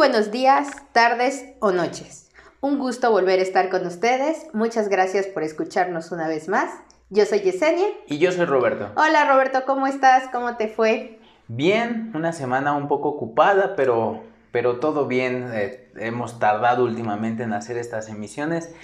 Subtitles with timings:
[0.02, 2.29] Buenos días, tardes o noches.
[2.61, 4.48] Un gusto volver a estar con ustedes.
[4.52, 6.70] Muchas gracias por escucharnos una vez más.
[7.09, 7.87] Yo soy Yesenia.
[8.09, 8.91] Y yo soy Roberto.
[8.97, 10.25] Hola Roberto, ¿cómo estás?
[10.33, 11.20] ¿Cómo te fue?
[11.47, 15.48] Bien, una semana un poco ocupada, pero, pero todo bien.
[15.55, 18.75] Eh, hemos tardado últimamente en hacer estas emisiones.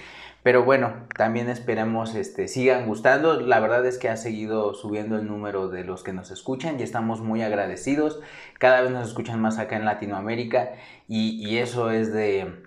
[0.43, 3.39] Pero bueno, también esperemos este, sigan gustando.
[3.41, 6.83] La verdad es que ha seguido subiendo el número de los que nos escuchan y
[6.83, 8.21] estamos muy agradecidos.
[8.57, 10.71] Cada vez nos escuchan más acá en Latinoamérica
[11.07, 12.63] y, y eso es de,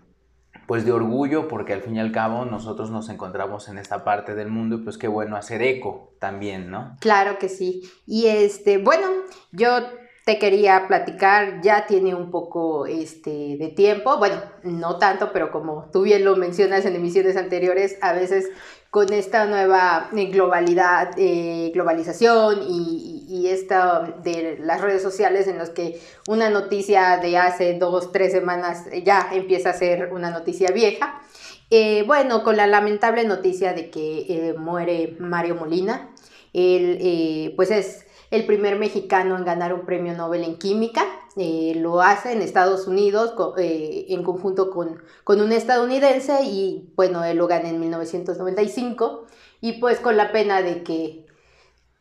[0.67, 4.35] pues de orgullo porque al fin y al cabo nosotros nos encontramos en esta parte
[4.35, 6.97] del mundo y pues qué bueno hacer eco también, ¿no?
[7.01, 7.91] Claro que sí.
[8.07, 9.07] Y este, bueno,
[9.51, 9.81] yo
[10.25, 15.89] te quería platicar, ya tiene un poco este, de tiempo, bueno, no tanto, pero como
[15.93, 18.49] tú bien lo mencionas en emisiones anteriores, a veces
[18.93, 25.57] con esta nueva eh, globalidad, eh, globalización y, y, esta de las redes sociales en
[25.59, 25.99] los que
[26.29, 31.23] una noticia de hace dos, tres semanas ya empieza a ser una noticia vieja.
[31.71, 36.11] Eh, bueno, con la lamentable noticia de que muere Mario Molina,
[36.53, 41.05] él pues es el primer mexicano en ganar un premio Nobel en química.
[41.37, 47.23] Eh, lo hace en Estados Unidos eh, en conjunto con, con, un estadounidense y bueno,
[47.25, 49.27] él lo gana en 1995
[49.61, 51.27] y pues con la pena de que,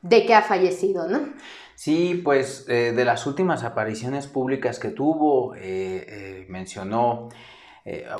[0.01, 1.19] de que ha fallecido, ¿no?
[1.75, 5.53] Sí, pues eh, de las últimas apariciones públicas que tuvo,
[6.47, 7.29] mencionó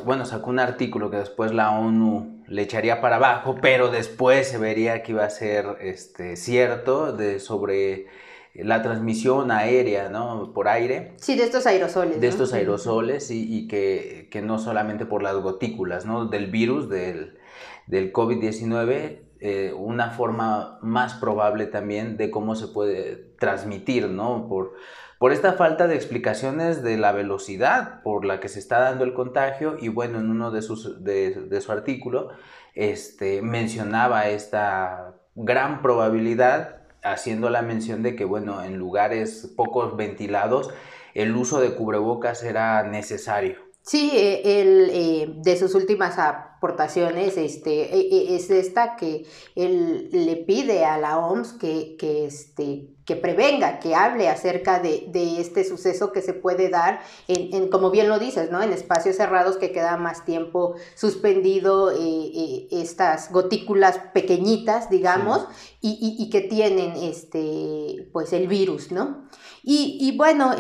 [0.04, 4.58] bueno, sacó un artículo que después la ONU le echaría para abajo, pero después se
[4.58, 8.08] vería que iba a ser este, cierto de, sobre
[8.54, 10.52] la transmisión aérea, ¿no?
[10.54, 11.14] Por aire.
[11.16, 12.20] Sí, de estos aerosoles.
[12.20, 16.26] De estos aerosoles y, que, no solamente por las gotículas, ¿no?
[16.26, 17.40] Del virus, del,
[17.88, 24.48] del COVID-19, eh, una forma más probable también de cómo se puede transmitir, ¿no?
[24.50, 24.74] Por,
[25.22, 29.14] por esta falta de explicaciones de la velocidad por la que se está dando el
[29.14, 32.30] contagio y bueno, en uno de, sus, de, su artículo
[32.74, 40.72] este, mencionaba esta gran probabilidad haciendo la mención de que bueno, en lugares poco ventilados
[41.14, 43.71] el uso de cubrebocas era necesario.
[43.84, 49.26] Sí, eh, él, eh, de sus últimas aportaciones este, e, e, es esta que
[49.56, 55.10] él le pide a la OMS que, que, este, que prevenga, que hable acerca de,
[55.40, 58.62] este suceso que se puede dar en, como bien lo dices, ¿no?
[58.62, 65.48] En espacios cerrados que queda más tiempo suspendido eh, estas gotículas pequeñitas, digamos,
[65.82, 69.28] y, que tienen este, pues el virus, ¿no?
[69.64, 70.56] Y, y bueno,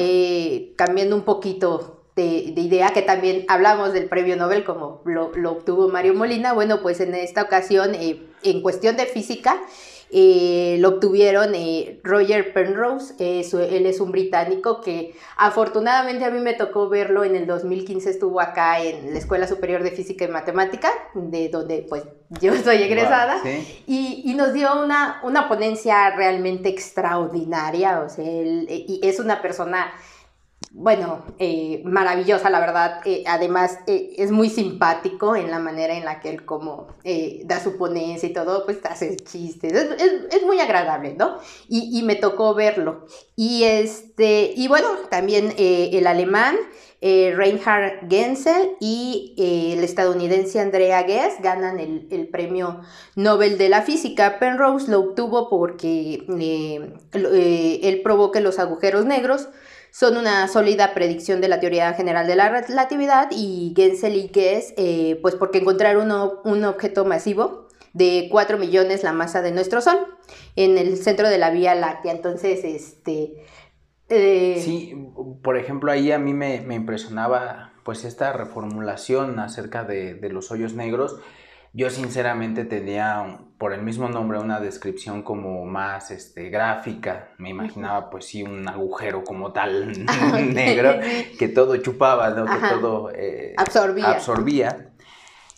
[0.76, 6.14] cambiando un poquito de, idea, que también hablamos del premio Nobel como lo, obtuvo Mario
[6.14, 9.62] Molina, bueno, pues en esta ocasión, eh, en cuestión de física,
[10.14, 16.54] eh, lo obtuvieron eh, Roger Penrose, él es un británico que afortunadamente a mí me
[16.54, 20.92] tocó verlo en el 2015, estuvo acá en la Escuela Superior de Física y Matemática,
[21.14, 22.03] de donde pues
[22.42, 23.42] yo soy egresada,
[23.88, 29.42] y, y, nos dio una, una ponencia realmente extraordinaria, o sea, él, y es una
[29.42, 29.94] persona
[30.74, 33.02] bueno, eh, maravillosa, la verdad.
[33.04, 36.88] Eh, además, eh, es muy simpático en la manera en la que él como
[37.44, 39.74] da su ponencia y todo, pues hace chistes.
[39.74, 41.38] Es, muy agradable, ¿no?
[41.68, 43.06] Y, me tocó verlo.
[43.36, 46.56] Y, este, y bueno, también el alemán
[47.02, 52.82] Reinhard Gensel y el estadounidense Andrea Ghez ganan el, el, premio
[53.16, 54.40] Nobel de la Física.
[54.40, 56.23] Penrose lo obtuvo porque
[57.14, 59.47] él que los agujeros negros
[59.91, 64.73] son una sólida predicción de la teoría general de la relatividad y Gensel y Guess,
[64.78, 66.11] eh, pues porque encontraron
[66.43, 69.99] un objeto masivo de 4 millones la masa de nuestro Sol
[70.55, 72.14] en el centro de la Vía Láctea.
[72.14, 73.34] Entonces, este...
[74.08, 74.93] Eh, sí,
[75.41, 80.73] por ejemplo, ahí a mí me, impresionaba pues esta reformulación acerca de, de los hoyos
[80.73, 81.20] negros
[81.73, 87.29] yo sinceramente tenía, por el mismo nombre, una descripción como más este, gráfica.
[87.38, 89.91] Me imaginaba pues sí un agujero como tal
[90.53, 91.00] negro
[91.40, 93.09] que todo chupaba, que todo
[93.58, 94.09] absorbía.
[94.09, 94.91] absorbía.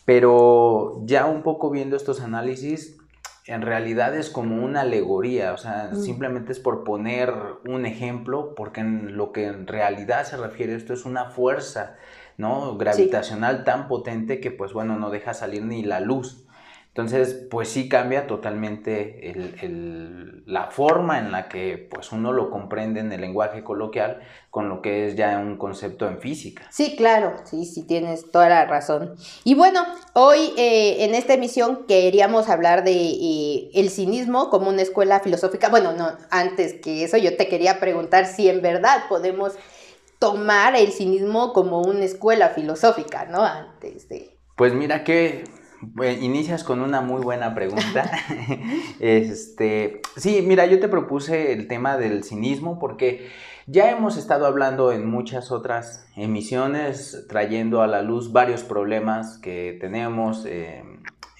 [0.04, 2.98] Pero ya un poco viendo estos análisis,
[3.46, 5.96] en realidad es como una alegoría, o sea, mm.
[5.96, 7.32] simplemente es por poner
[7.66, 11.96] un ejemplo, porque en lo que en realidad se refiere esto es una fuerza,
[12.36, 12.76] ¿no?
[12.76, 16.44] Gravitacional tan potente que, pues bueno, no deja salir ni la luz.
[16.96, 19.34] Entonces, pues sí cambia totalmente
[20.46, 24.80] la forma en la que pues uno lo comprende en el lenguaje coloquial con lo
[24.80, 26.62] que es ya un concepto en física.
[26.70, 29.16] Sí, claro, sí, sí, tienes toda la razón.
[29.42, 34.82] Y bueno, hoy eh, en esta emisión queríamos hablar de eh, el cinismo como una
[34.82, 35.70] escuela filosófica.
[35.70, 39.54] Bueno, no, antes que eso yo te quería preguntar si en verdad podemos
[40.24, 43.42] tomar el cinismo como una escuela filosófica, ¿no?
[43.42, 44.38] Antes de...
[44.56, 45.44] Pues mira que
[46.18, 48.10] inicias con una muy buena pregunta.
[49.00, 53.28] este, sí, mira, yo te propuse el tema del cinismo porque
[53.66, 59.76] ya hemos estado hablando en muchas otras emisiones, trayendo a la luz varios problemas que
[59.78, 60.82] tenemos eh,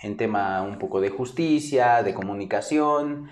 [0.03, 3.29] en tema un poco de justicia, de comunicación,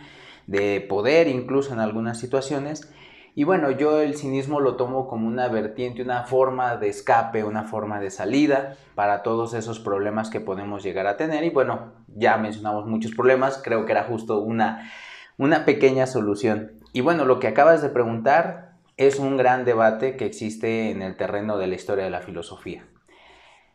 [0.47, 2.91] de poder incluso en algunas situaciones.
[3.35, 7.65] Y bueno, yo el cinismo lo tomo como una vertiente, una forma de escape, una
[7.65, 11.43] forma de salida para todos esos problemas que podemos llegar a tener.
[11.45, 14.91] Y bueno, ya mencionamos muchos problemas, creo que era justo una,
[15.39, 16.73] una pequeña solución.
[16.93, 21.17] Y bueno, lo que acabas de preguntar es un gran debate que existe en el
[21.17, 22.85] terreno de la historia de la filosofía.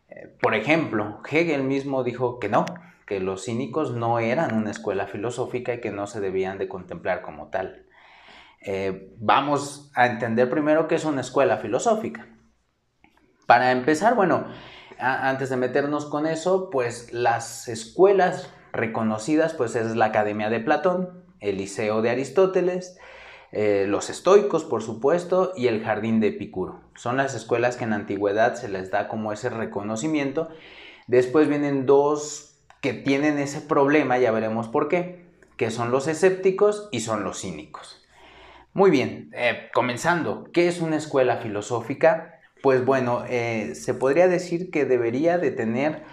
[0.10, 2.66] Eh, por ejemplo, Hegel mismo dijo que no,
[3.08, 7.24] que los cínicos no eran una escuela filosófica y que no se debían de contemplar
[7.24, 7.87] como tal.
[8.62, 12.28] Eh, vamos a entender primero qué es una escuela filosófica.
[13.46, 14.48] Para empezar, bueno,
[15.00, 21.24] antes de meternos con eso, pues las escuelas reconocidas, pues es la Academia de Platón,
[21.40, 22.98] el Liceo de Aristóteles,
[23.52, 26.82] eh, los estoicos, por supuesto, y el Jardín de Epicuro.
[26.96, 30.50] Son las escuelas que en antigüedad se les da como ese reconocimiento.
[31.08, 35.26] Después vienen dos que tienen ese problema, ya veremos por qué,
[35.56, 38.07] que son los escépticos y son los cínicos.
[38.78, 42.40] Muy bien, eh, comenzando, ¿qué es una escuela filosófica?
[42.62, 46.04] Pues bueno, eh, se podría decir que debería de tener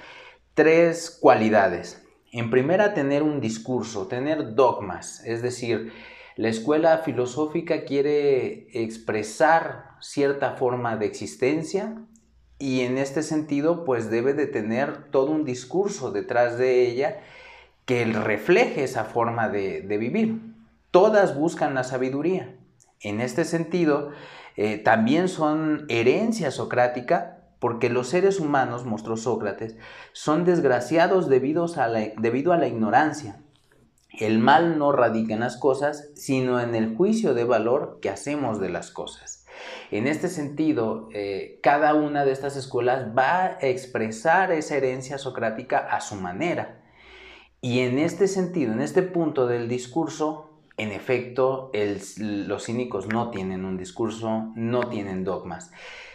[0.55, 2.03] tres cualidades.
[2.33, 5.93] En primera, tener un discurso, tener dogmas, es decir,
[6.37, 11.99] la escuela filosófica quiere expresar cierta forma de existencia
[12.59, 17.21] y en este sentido pues debe de tener todo un discurso detrás de ella
[17.85, 20.55] que refleje esa forma de vivir
[20.95, 22.54] todas buscan la sabiduría.
[23.05, 24.11] En este sentido,
[24.57, 29.77] eh, también son herencia socrática porque los seres humanos, mostró Sócrates,
[30.13, 33.41] son desgraciados debido a, la, debido a la ignorancia.
[34.19, 38.61] El mal no radica en las cosas, sino en el juicio de valor que hacemos
[38.61, 39.47] de las cosas.
[39.91, 45.79] En este sentido, eh, cada una de estas escuelas va a expresar esa herencia socrática
[45.79, 46.83] a su manera.
[47.61, 51.71] Y en este sentido, en este punto del discurso, en efecto,
[52.19, 55.71] los cínicos no tienen un discurso, no tienen dogmas.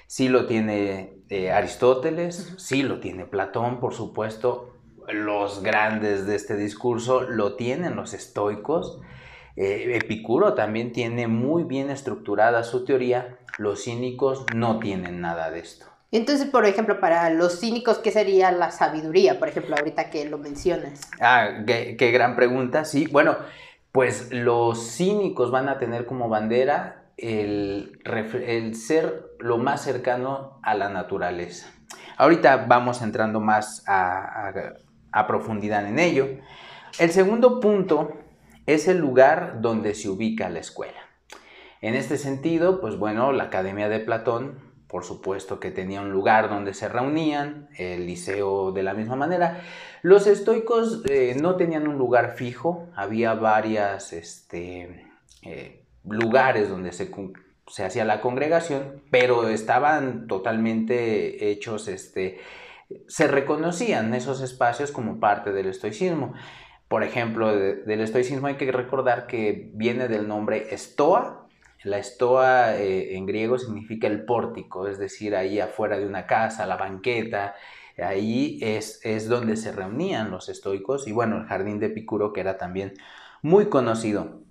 [0.08, 4.76] Sí lo tiene eh, Aristóteles, sí lo tiene Platón, por supuesto.
[5.08, 9.00] Los grandes de este discurso lo tienen los estoicos.
[9.56, 13.38] Eh, Epicuro también tiene muy bien estructurada su teoría.
[13.58, 15.86] Los cínicos no tienen nada de esto.
[16.12, 19.38] Entonces, por ejemplo, para los cínicos, ¿qué sería la sabiduría?
[19.38, 21.02] Por ejemplo, ahorita que lo mencionas.
[21.22, 22.84] Ah, qué, qué gran pregunta.
[22.84, 23.38] Sí, bueno,
[23.92, 28.00] pues los cínicos van a tener como bandera el,
[28.76, 31.72] ser lo más cercano a la naturaleza.
[32.18, 34.52] Ahorita vamos entrando más a,
[35.28, 36.28] profundidad en ello.
[37.00, 38.14] El segundo punto
[38.66, 41.00] es el lugar donde se ubica la escuela.
[41.82, 46.50] En este sentido, pues bueno, la Academia de Platón, por supuesto que tenía un lugar
[46.50, 49.62] donde se reunían, el liceo de la misma manera,
[50.02, 55.06] los estoicos eh, no tenían un lugar fijo, había varias este,
[55.44, 57.12] eh, lugares donde se,
[57.86, 62.40] hacía la congregación, pero estaban totalmente hechos, este,
[63.08, 66.34] se reconocían esos espacios como parte del estoicismo.
[66.88, 71.48] Por ejemplo, del estoicismo hay que recordar que viene del nombre estoa.
[71.84, 76.66] La estoa eh, en griego significa el pórtico, es decir, ahí afuera de una casa,
[76.66, 77.56] la banqueta,
[78.02, 82.42] Ahí es, es donde se reunían los estoicos y bueno, el jardín de Epicuro que
[82.42, 82.94] era también
[83.42, 84.42] muy conocido.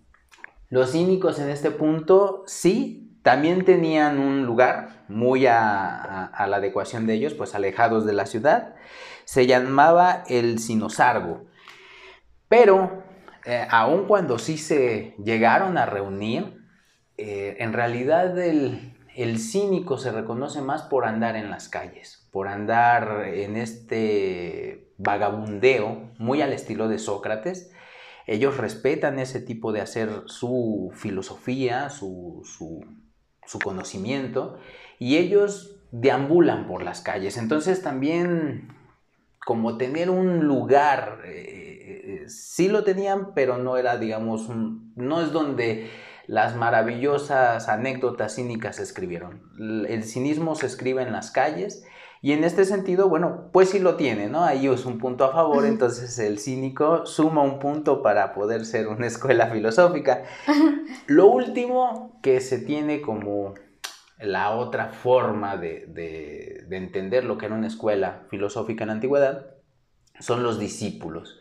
[0.70, 7.14] Los cínicos en este punto sí, también tenían un lugar muy a, la adecuación de
[7.14, 8.74] ellos, pues alejados de la ciudad.
[9.24, 11.46] Se llamaba el Sinosargo.
[12.48, 13.02] Pero
[13.44, 16.57] eh, aun cuando sí se llegaron a reunir,
[17.18, 22.46] eh, en realidad el, el cínico se reconoce más por andar en las calles, por
[22.46, 27.72] andar en este vagabundeo muy al estilo de Sócrates.
[28.28, 32.44] Ellos respetan ese tipo de hacer su filosofía, su,
[33.64, 34.58] conocimiento,
[35.00, 37.38] y ellos deambulan por las calles.
[37.38, 38.68] Entonces también
[39.44, 45.32] como tener un lugar, eh, eh, sí lo tenían, pero no era, digamos, no es
[45.32, 45.88] donde
[46.28, 49.42] las maravillosas anécdotas cínicas se escribieron.
[49.58, 51.84] El cinismo se escribe en las calles
[52.20, 54.44] y en este sentido, bueno, pues sí lo tiene, ¿no?
[54.44, 58.88] Ahí es un punto a favor, entonces el cínico suma un punto para poder ser
[58.88, 60.24] una escuela filosófica.
[61.06, 63.54] Lo último que se tiene como
[64.18, 69.54] la otra forma de, entender lo que era una escuela filosófica en la antigüedad
[70.18, 71.38] son los discípulos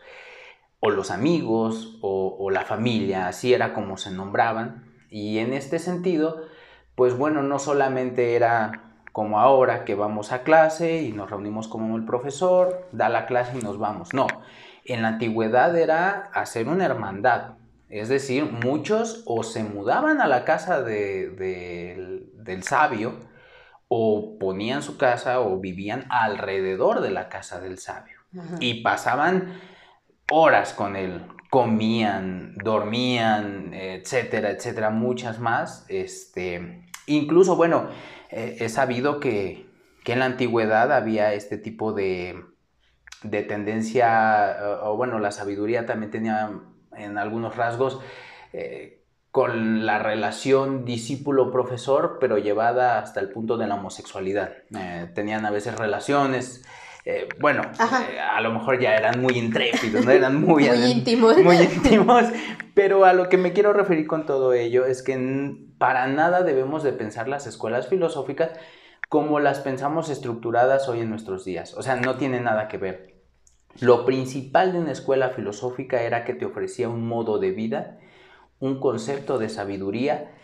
[0.80, 4.84] o los amigos o, la familia, así era como se nombraban.
[5.10, 6.42] Y en este sentido,
[6.94, 11.96] pues bueno, no solamente era como ahora que vamos a clase y nos reunimos como
[11.96, 14.14] el profesor, da la clase y nos vamos.
[14.14, 14.26] No,
[14.84, 17.54] en la antigüedad era hacer una hermandad.
[17.88, 23.18] Es decir, muchos o se mudaban a la casa del sabio
[23.88, 28.18] o ponían su casa o vivían alrededor de la casa del sabio.
[28.60, 29.58] Y pasaban
[30.30, 35.86] horas con él, comían, dormían, etcétera, etcétera, muchas más.
[35.88, 37.88] Este, incluso, bueno,
[38.30, 39.66] eh, he sabido que,
[40.04, 42.42] en la antigüedad había este tipo de,
[43.46, 46.50] tendencia, o, bueno, la sabiduría también tenía
[46.96, 48.00] en algunos rasgos
[48.54, 54.54] eh, con la relación discípulo-profesor, pero llevada hasta el punto de la homosexualidad.
[54.74, 56.64] Eh, tenían a veces relaciones
[57.10, 60.10] eh, bueno, eh, a lo mejor ya eran muy intrépidos, ¿no?
[60.10, 61.38] Eran muy, muy íntimos.
[61.38, 62.24] Muy íntimos,
[62.74, 66.82] pero a lo que me quiero referir con todo ello es que para nada debemos
[66.82, 68.50] de pensar las escuelas filosóficas
[69.08, 71.72] como las pensamos estructuradas hoy en nuestros días.
[71.78, 73.14] O sea, no tiene nada que ver.
[73.80, 78.00] Lo principal de una escuela filosófica era que te ofrecía un modo de vida,
[78.60, 80.34] un concepto de sabiduría.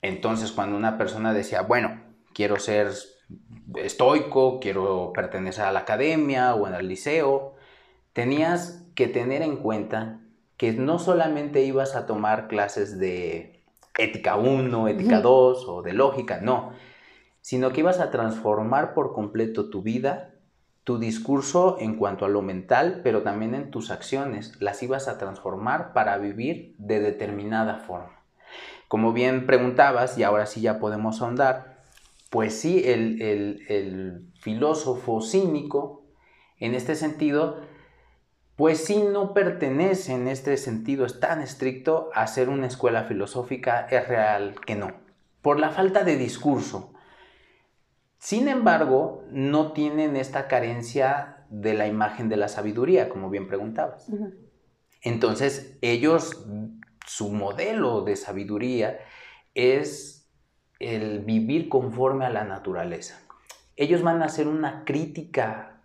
[0.00, 2.00] Entonces, cuando una persona decía, bueno,
[2.32, 2.88] quiero ser
[3.74, 7.54] estoico, quiero pertenecer a la academia o en el liceo,
[8.12, 10.20] tenías que tener en cuenta
[10.56, 13.64] que no solamente ibas a tomar clases de
[13.98, 16.72] ética 1, ética 2 o de lógica, no,
[17.40, 20.34] sino que ibas a transformar por completo tu vida,
[20.84, 25.18] tu discurso en cuanto a lo mental, pero también en tus acciones, las ibas a
[25.18, 28.20] transformar para vivir de determinada forma.
[28.88, 31.75] Como bien preguntabas, y ahora sí ya podemos ahondar,
[32.30, 36.04] pues sí, el, filósofo cínico,
[36.58, 37.62] en este sentido,
[38.56, 43.86] pues sí no pertenece en este sentido, es tan estricto a ser una escuela filosófica,
[43.90, 44.92] es real que no,
[45.42, 46.92] por la falta de discurso.
[48.18, 54.10] Sin embargo, no tienen esta carencia de la imagen de la sabiduría, como bien preguntabas.
[55.02, 56.44] Entonces, ellos,
[57.06, 58.98] su modelo de sabiduría
[59.54, 60.25] es
[60.78, 63.20] el vivir conforme a la naturaleza.
[63.76, 65.80] Ellos van a hacer una crítica,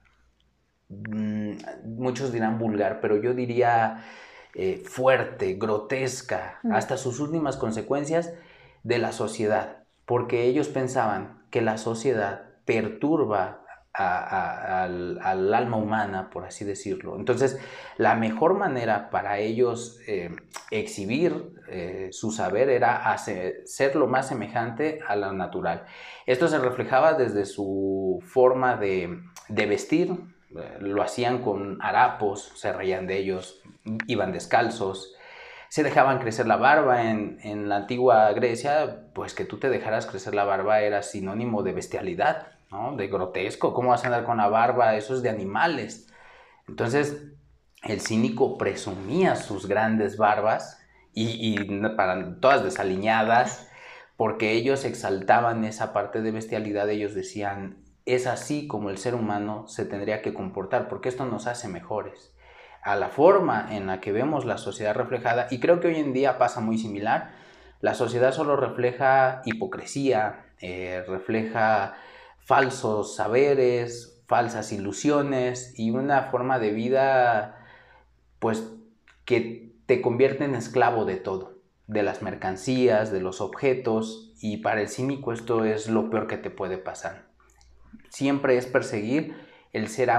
[0.89, 1.51] mm,
[1.85, 4.05] muchos dirán vulgar, pero yo diría
[4.53, 8.33] eh, fuerte, grotesca, hasta sus últimas consecuencias
[8.83, 13.60] de la sociedad, porque ellos pensaban que la sociedad perturba
[13.93, 17.15] al, alma humana, por así decirlo.
[17.17, 17.59] Entonces,
[17.97, 20.35] la mejor manera para ellos eh,
[20.69, 25.85] exhibir eh, su saber era hacer, ser lo más semejante a lo natural.
[26.25, 29.19] Esto se reflejaba desde su forma de,
[29.49, 30.11] vestir,
[30.55, 33.61] eh, lo hacían con harapos, se reían de ellos,
[34.07, 35.15] iban descalzos,
[35.67, 37.09] se dejaban crecer la barba.
[37.09, 41.63] En, en, la antigua Grecia, pues que tú te dejaras crecer la barba era sinónimo
[41.63, 42.60] de bestialidad.
[42.95, 44.95] De grotesco, ¿cómo vas a andar con la barba?
[44.95, 46.07] Eso es de animales.
[46.69, 47.21] Entonces,
[47.83, 50.81] el cínico presumía sus grandes barbas
[51.13, 51.57] y,
[51.97, 53.69] para todas desaliñadas,
[54.15, 59.67] porque ellos exaltaban esa parte de bestialidad, ellos decían, es así como el ser humano
[59.67, 62.33] se tendría que comportar, porque esto nos hace mejores.
[62.83, 66.13] A la forma en la que vemos la sociedad reflejada, y creo que hoy en
[66.13, 67.31] día pasa muy similar,
[67.81, 71.95] la sociedad solo refleja hipocresía, eh, refleja
[72.45, 77.65] falsos saberes, falsas ilusiones y una forma de vida
[78.39, 78.71] pues
[79.25, 84.81] que te convierte en esclavo de todo, de las mercancías, de los objetos y para
[84.81, 87.25] el cínico esto es lo peor que te puede pasar.
[88.09, 89.35] Siempre es perseguir
[89.73, 90.09] el ser,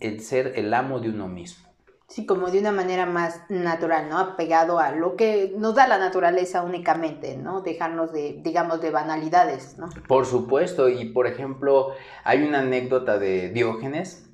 [0.00, 1.69] el, ser el amo de uno mismo.
[2.10, 4.18] Sí, como de una manera más natural, ¿no?
[4.18, 7.60] Apegado a lo que nos da la naturaleza únicamente, ¿no?
[7.60, 9.88] Dejarnos de, digamos, de banalidades, ¿no?
[10.08, 11.92] Por supuesto, y por ejemplo,
[12.24, 14.28] hay una anécdota de Diógenes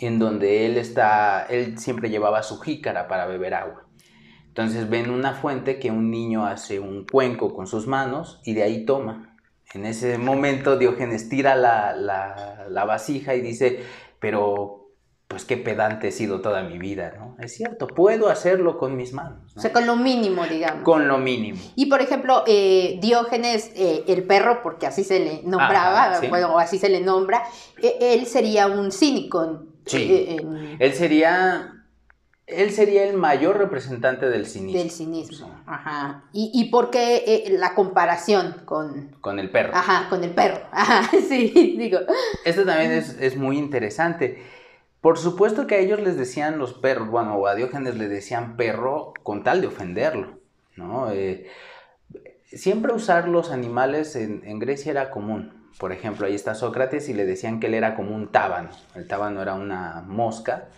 [0.00, 3.84] en donde él está, él siempre llevaba su jícara para beber agua.
[4.46, 8.62] Entonces ven una fuente que un niño hace un cuenco con sus manos y de
[8.62, 9.36] ahí toma.
[9.74, 13.82] En ese momento Diógenes tira la, la vasija y dice,
[14.20, 14.81] pero
[15.32, 17.36] pues qué pedante he sido toda mi vida, ¿no?
[17.42, 19.50] Es cierto, puedo hacerlo con mis manos.
[19.56, 20.84] O sea, con lo mínimo, digamos.
[20.84, 21.58] Con lo mínimo.
[21.74, 26.78] Y por ejemplo, eh, Diógenes, eh, el perro, porque así se le nombraba, bueno, así
[26.78, 27.44] se le nombra,
[27.82, 29.62] e, él sería un cínico.
[29.86, 30.06] Sí.
[30.10, 31.78] Eh, él sería.
[32.44, 34.78] Él sería el mayor representante del cinismo.
[34.78, 36.24] Del cinismo, ajá.
[36.34, 39.16] ¿Y, y por qué la comparación con...
[39.22, 39.70] Con el perro.
[39.74, 40.60] Ajá, con el perro.
[40.72, 42.00] Ajá, sí, digo.
[42.44, 44.42] Esto también es, es muy interesante
[45.02, 48.56] por supuesto que a ellos les decían los perros, bueno, o a Diógenes le decían
[48.56, 50.38] perro con tal de ofenderlo,
[50.76, 51.10] ¿no?
[51.10, 51.48] Eh,
[52.44, 55.68] siempre usar los animales en, Grecia era común.
[55.78, 58.70] Por ejemplo, ahí está Sócrates y le decían que él era como un tábano.
[58.94, 60.68] El tábano era una mosca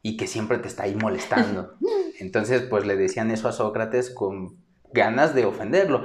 [0.00, 1.74] y que siempre te está ahí molestando.
[2.18, 4.56] Entonces, pues le decían eso a Sócrates con
[4.94, 6.04] ganas de ofenderlo.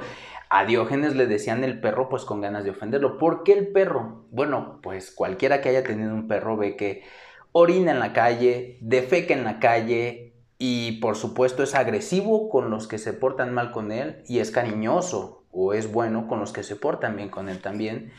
[0.50, 3.16] A Diógenes le decían el perro pues con ganas de ofenderlo.
[3.16, 4.26] ¿Por qué el perro?
[4.30, 7.04] Bueno, pues cualquiera que haya tenido un perro ve que
[7.52, 12.88] orina en la calle, defeca en la calle y por supuesto es agresivo con los
[12.88, 16.62] que se portan mal con él y es cariñoso o es bueno con los que
[16.62, 18.12] se portan bien con él también.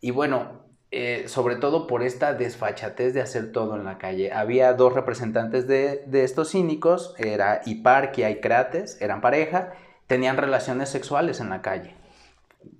[0.00, 4.32] Y bueno, eh, sobre todo por esta desfachatez de hacer todo en la calle.
[4.32, 9.72] Había dos representantes de, de estos cínicos, era Hiparquia y Crates, eran pareja,
[10.06, 12.03] tenían relaciones sexuales en la calle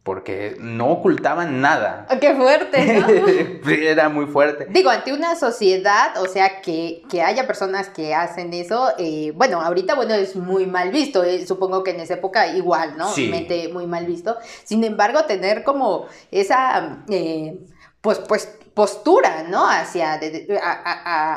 [0.04, 2.06] porque no ocultaban nada.
[2.11, 3.00] Ah, ¡Qué fuerte!
[3.00, 3.70] ¿no?
[3.73, 4.66] Era muy fuerte.
[4.68, 9.94] Digo, ante una sociedad, o sea, que, haya personas que hacen eso, eh, bueno, ahorita,
[9.94, 13.08] bueno, es muy mal visto, eh, supongo que en esa época igual, ¿no?
[13.08, 13.28] Sí.
[13.28, 14.37] Mente muy mal visto.
[14.62, 17.58] Sin embargo, tener como esa, eh,
[18.02, 19.66] pues, pues, postura, ¿no?
[19.69, 20.21] Hacia,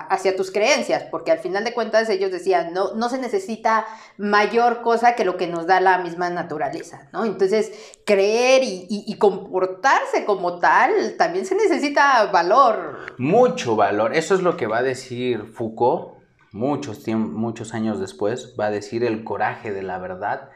[0.10, 3.86] hacia tus creencias, porque al final de cuentas ellos decían, no, no se necesita
[4.18, 7.26] mayor cosa que lo que nos da la misma naturaleza, ¿no?
[7.26, 7.72] Entonces,
[8.06, 12.98] creer y, comportarse como tal, también se necesita valor.
[13.18, 16.18] Mucho valor, eso es lo que va a decir Foucault,
[16.52, 20.50] muchos, muchos años después, va a decir el coraje de la verdad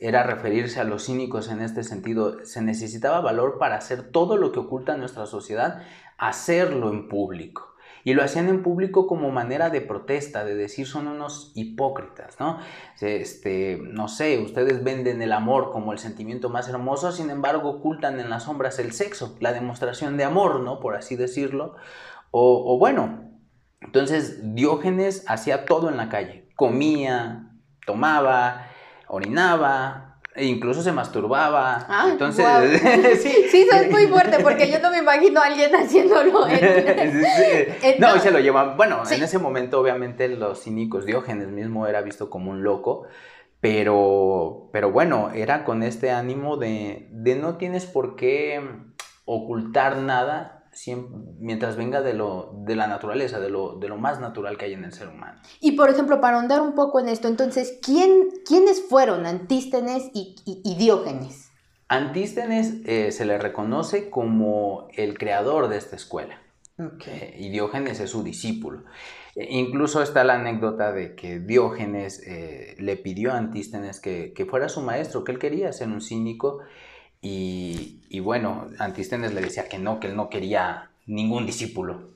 [0.00, 2.44] era referirse a los cínicos en este sentido.
[2.44, 5.82] Se necesitaba valor para hacer todo lo que oculta nuestra sociedad,
[6.18, 7.74] hacerlo en público.
[8.04, 12.58] Y lo hacían en público como manera de protesta, de decir son unos hipócritas, ¿no?
[13.00, 18.18] Este, no sé, ustedes venden el amor como el sentimiento más hermoso, sin embargo ocultan
[18.18, 20.80] en las sombras el sexo, la demostración de amor, ¿no?
[20.80, 21.76] Por así decirlo.
[22.30, 23.30] O, o bueno,
[23.80, 27.50] entonces Diógenes hacía todo en la calle, comía,
[27.84, 28.68] tomaba,
[29.06, 31.86] orinaba, e incluso se masturbaba.
[31.88, 32.46] Ah, Entonces,
[33.22, 36.46] sí, sí, eso es muy fuerte porque yo no me imagino a alguien haciéndolo.
[37.98, 38.76] no, y se lo llevan.
[38.76, 43.06] Bueno, en ese momento, obviamente, los cínicos, Diógenes mismo era visto como un loco.
[43.60, 48.62] Pero, pero bueno, era con este ánimo de, de no tienes por qué
[49.24, 50.57] ocultar nada
[51.38, 54.74] mientras venga de, lo, de la naturaleza, de lo, de lo más natural que hay
[54.74, 55.40] en el ser humano.
[55.60, 60.76] Y por ejemplo, para ahondar un poco en esto, entonces, ¿quién, ¿quiénes fueron Antístenes y,
[60.78, 61.50] Diógenes?
[61.88, 66.40] Antístenes eh, se le reconoce como el creador de esta escuela.
[67.06, 68.84] Eh, y Diógenes es su discípulo.
[69.34, 74.46] E incluso está la anécdota de que Diógenes eh, le pidió a Antístenes que, que,
[74.46, 76.60] fuera su maestro, que él quería ser un cínico
[77.20, 82.10] y, bueno, Antístenes le decía que no, que él no quería ningún discípulo.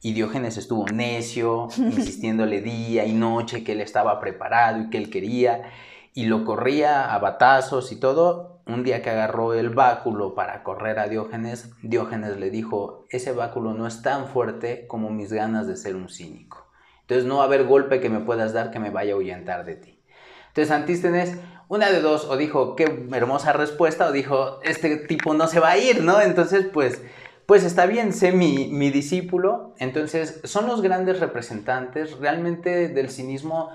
[0.00, 5.10] Y Diógenes estuvo necio, insistiéndole día y noche que él estaba preparado y que él
[5.10, 5.70] quería,
[6.12, 8.60] y lo corría a batazos y todo.
[8.66, 13.74] Un día que agarró el báculo para correr a Diógenes, Diógenes le dijo, ese báculo
[13.74, 16.66] no es tan fuerte como mis ganas de ser un cínico.
[17.02, 19.66] Entonces no va a haber golpe que me puedas dar que me vaya a ahuyentar
[19.66, 20.00] de ti.
[20.48, 25.46] Entonces Antístenes una de dos, o dijo, qué hermosa respuesta, o dijo, este tipo no
[25.46, 26.20] se va a ir, ¿no?
[26.20, 27.02] Entonces, pues,
[27.46, 29.74] pues está bien, sé mi, mi discípulo.
[29.78, 32.18] Entonces, son los grandes representantes.
[32.18, 33.70] Realmente del cinismo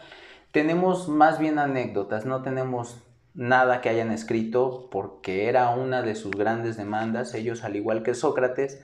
[0.51, 2.97] tenemos más bien anécdotas, no tenemos
[3.33, 7.33] nada que hayan escrito porque era una de sus grandes demandas.
[7.33, 8.83] Ellos, al igual que Sócrates,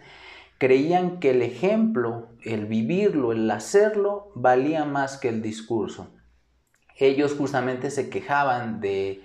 [0.58, 6.08] creían que el ejemplo, el vivirlo, el hacerlo, valía más que el discurso
[6.98, 9.24] ellos justamente se quejaban de,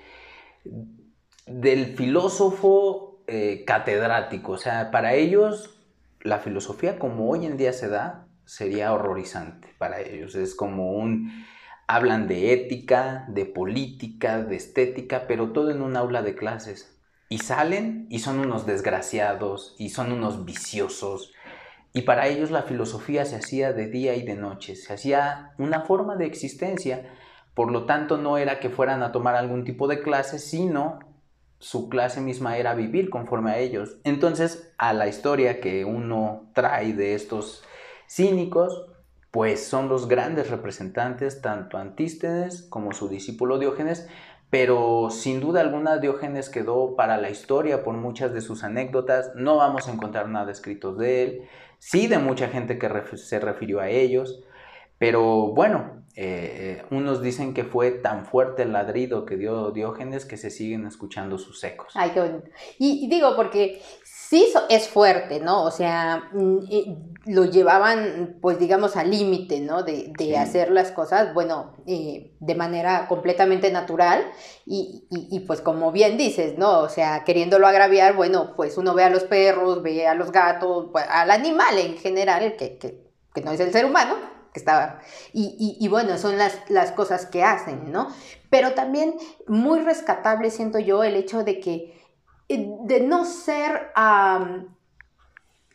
[1.47, 4.53] del filósofo eh, catedrático.
[4.53, 5.77] O sea, para ellos
[6.23, 10.35] la filosofía como hoy en día se da, sería horrorizante para ellos.
[10.35, 11.47] Es como un...
[11.87, 16.97] Hablan de ética, de política, de estética, pero todo en un aula de clases.
[17.29, 21.33] Y salen y son unos desgraciados y son unos viciosos.
[21.93, 25.81] Y para ellos la filosofía se hacía de día y de noche, se hacía una
[25.81, 27.13] forma de existencia.
[27.61, 30.99] Por lo tanto, no era que fueran a tomar algún tipo de clase, sino
[31.59, 33.99] su clase misma era vivir conforme a ellos.
[34.03, 37.63] Entonces, a la historia que uno trae de estos
[38.09, 38.87] cínicos,
[39.31, 44.09] pues son los grandes representantes, tanto Antístenes como su discípulo Diógenes,
[44.49, 49.57] pero sin duda alguna Diógenes quedó para la historia por muchas de sus anécdotas, no
[49.57, 51.43] vamos a encontrar nada escrito de él,
[51.79, 54.45] sí de mucha gente que se refirió a ellos,
[55.01, 60.37] pero bueno, eh, unos dicen que fue tan fuerte el ladrido que dio Diógenes que
[60.37, 61.95] se siguen escuchando sus ecos.
[61.95, 62.51] Ay, qué bonito.
[62.79, 65.65] Y, digo, porque sí es fuerte, ¿no?
[65.65, 66.59] O sea, mm,
[67.29, 69.83] lo llevaban, pues digamos, al límite, ¿no?
[69.83, 74.23] De, hacer las cosas, bueno, eh, de manera completamente natural
[74.67, 76.81] y, y, pues como bien dices, ¿no?
[76.81, 80.89] O sea, queriéndolo agraviar, bueno, pues uno ve a los perros, ve a los gatos,
[80.93, 83.01] pues, al animal en general, que, que,
[83.33, 85.01] que no es el ser humano que estaba.
[85.33, 88.09] Y, bueno, son las, las, cosas que hacen, ¿no?
[88.51, 89.15] Pero también
[89.47, 92.01] muy rescatable siento yo el hecho de que,
[92.49, 93.93] eh, de no ser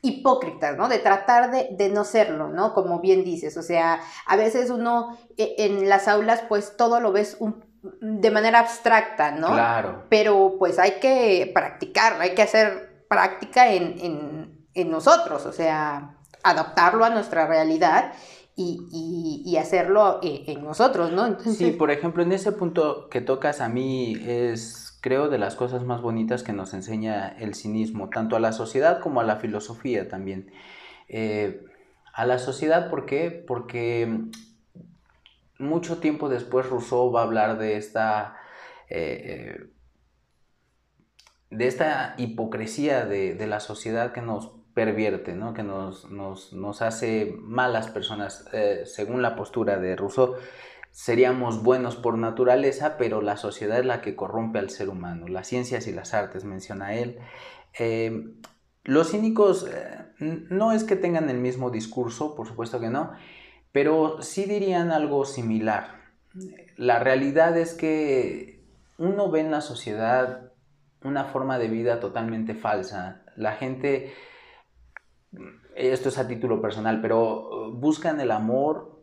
[0.01, 0.87] hipócritas, ¿no?
[0.87, 2.73] De tratar de, no serlo, ¿no?
[2.73, 7.11] Como bien dices, o sea, a veces uno e, en las aulas pues todo lo
[7.11, 7.37] ves
[7.81, 9.47] de manera abstracta, ¿no?
[9.47, 10.03] Claro.
[10.09, 16.17] Pero pues hay que practicar, hay que hacer práctica en, en, en nosotros, o sea,
[16.43, 18.13] adaptarlo a nuestra realidad
[18.57, 21.39] y, hacerlo eh, en nosotros, ¿no?
[21.39, 25.83] Sí, por ejemplo, en ese punto que tocas a mí es, creo, de las cosas
[25.83, 30.07] más bonitas que nos enseña el cinismo, tanto a la sociedad como a la filosofía
[30.07, 30.51] también.
[31.09, 31.65] Eh,
[32.13, 33.43] a la sociedad, ¿por qué?
[33.45, 34.21] Porque
[35.59, 38.37] mucho tiempo después Rousseau va a hablar de esta...
[38.89, 39.69] Eh,
[41.51, 45.53] de esta hipocresía de, de la sociedad que nos pervierte, ¿no?
[45.53, 48.45] que nos, nos, hace malas personas.
[48.53, 50.35] Eh, según la postura de Rousseau,
[50.91, 55.27] seríamos buenos por naturaleza, pero la sociedad es la que corrompe al ser humano.
[55.29, 57.17] Las ciencias y las artes, menciona él.
[57.79, 58.33] Eh,
[58.83, 63.13] los cínicos eh, no es que tengan el mismo discurso, por supuesto que no,
[63.71, 66.01] pero sí dirían algo similar.
[66.75, 68.61] La realidad es que
[68.97, 70.51] uno ve en la sociedad
[71.01, 73.21] una forma de vida totalmente falsa.
[73.37, 74.13] La gente
[75.75, 79.01] esto es a título personal, pero uh, buscan el amor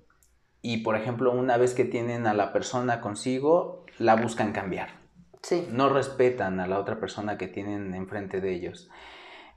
[0.63, 5.03] y, por ejemplo, una vez que tienen a la persona consigo, la buscan cambiar.
[5.43, 5.67] Sí.
[5.71, 8.89] No respetan a la otra persona que tienen enfrente de ellos.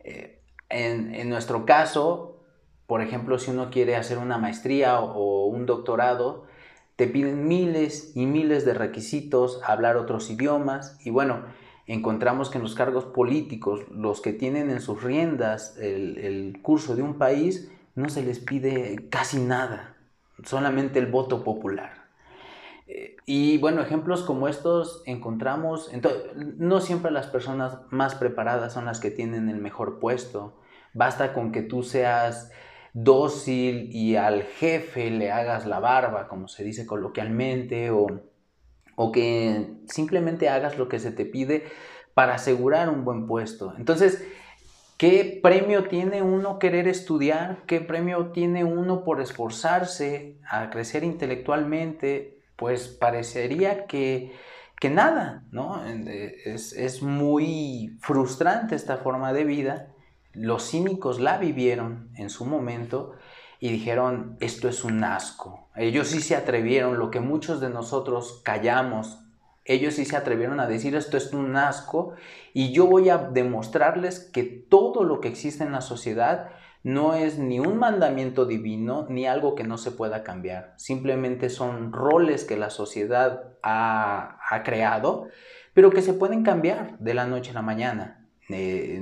[0.04, 2.44] Eh, en, nuestro caso,
[2.88, 6.48] por ejemplo, si uno quiere hacer una maestría o un doctorado,
[6.96, 11.44] te piden miles y miles de requisitos, hablar otros idiomas y bueno,
[11.88, 17.04] encontramos que en los cargos políticos, los que tienen en sus riendas el, curso de
[17.04, 19.96] un país, no se les pide casi nada,
[20.44, 22.06] solamente el voto popular.
[22.88, 25.92] Eh, y bueno, ejemplos como estos encontramos,
[26.36, 30.60] no siempre las personas más preparadas son las que tienen el mejor puesto,
[30.94, 32.52] basta con que tú seas
[32.94, 38.08] dócil y al jefe le hagas la barba, como se dice coloquialmente, o
[38.96, 41.66] o que simplemente hagas lo que se te pide
[42.14, 43.74] para asegurar un buen puesto.
[43.78, 44.26] Entonces,
[44.98, 47.64] ¿qué premio tiene uno querer estudiar?
[47.68, 52.40] ¿Qué premio tiene uno por esforzarse a crecer intelectualmente?
[52.56, 54.32] Pues parecería que,
[54.80, 55.86] que nada, ¿no?
[55.86, 59.92] Es, es muy frustrante esta forma de vida.
[60.32, 63.14] Los cínicos la vivieron en su momento
[63.60, 65.70] y dijeron, esto es un asco.
[65.76, 69.20] Ellos sí se atrevieron, lo que muchos de nosotros callamos,
[69.66, 72.14] ellos sí se atrevieron a decir, esto es un asco
[72.54, 76.52] y yo voy a demostrarles que todo lo que existe en la sociedad
[76.84, 80.76] no es ni un mandamiento divino ni algo que no se pueda cambiar.
[80.78, 85.28] Simplemente son roles que la sociedad ha, creado,
[85.74, 88.28] pero que se pueden cambiar de la noche a la mañana.
[88.50, 89.02] Eh,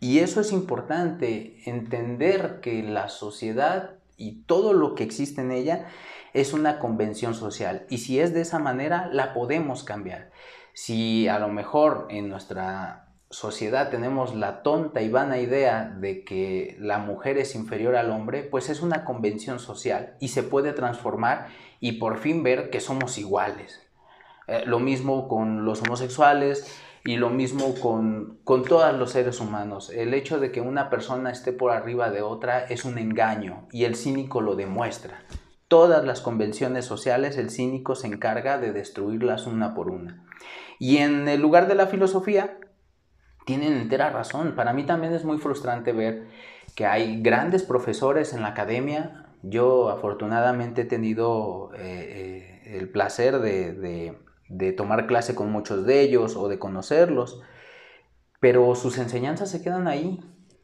[0.00, 5.86] y eso es importante, entender que la sociedad y todo lo que existe en ella
[6.34, 7.86] es una convención social.
[7.88, 10.30] Y si es de esa manera, la podemos cambiar.
[10.72, 16.76] Si a lo mejor en nuestra sociedad tenemos la tonta y vana idea de que
[16.78, 21.48] la mujer es inferior al hombre, pues es una convención social y se puede transformar
[21.80, 23.82] y por fin ver que somos iguales.
[24.46, 29.88] Eh, lo mismo con los homosexuales y lo mismo con, con todos los seres humanos.
[29.88, 33.84] El hecho de que una persona esté por arriba de otra es un engaño y
[33.84, 35.22] el cínico lo demuestra.
[35.68, 40.22] Todas las convenciones sociales el cínico se encarga de destruirlas una por una.
[40.78, 42.58] Y en el lugar de la filosofía,
[43.46, 44.54] tienen entera razón.
[44.54, 46.26] Para mí también es muy frustrante ver
[46.74, 49.24] que hay grandes profesores en la academia.
[49.42, 54.27] Yo afortunadamente he tenido eh, eh, el placer de, de
[54.76, 57.40] tomar clase con muchos de ellos o de conocerlos,
[58.40, 60.20] pero sus enseñanzas se quedan ahí.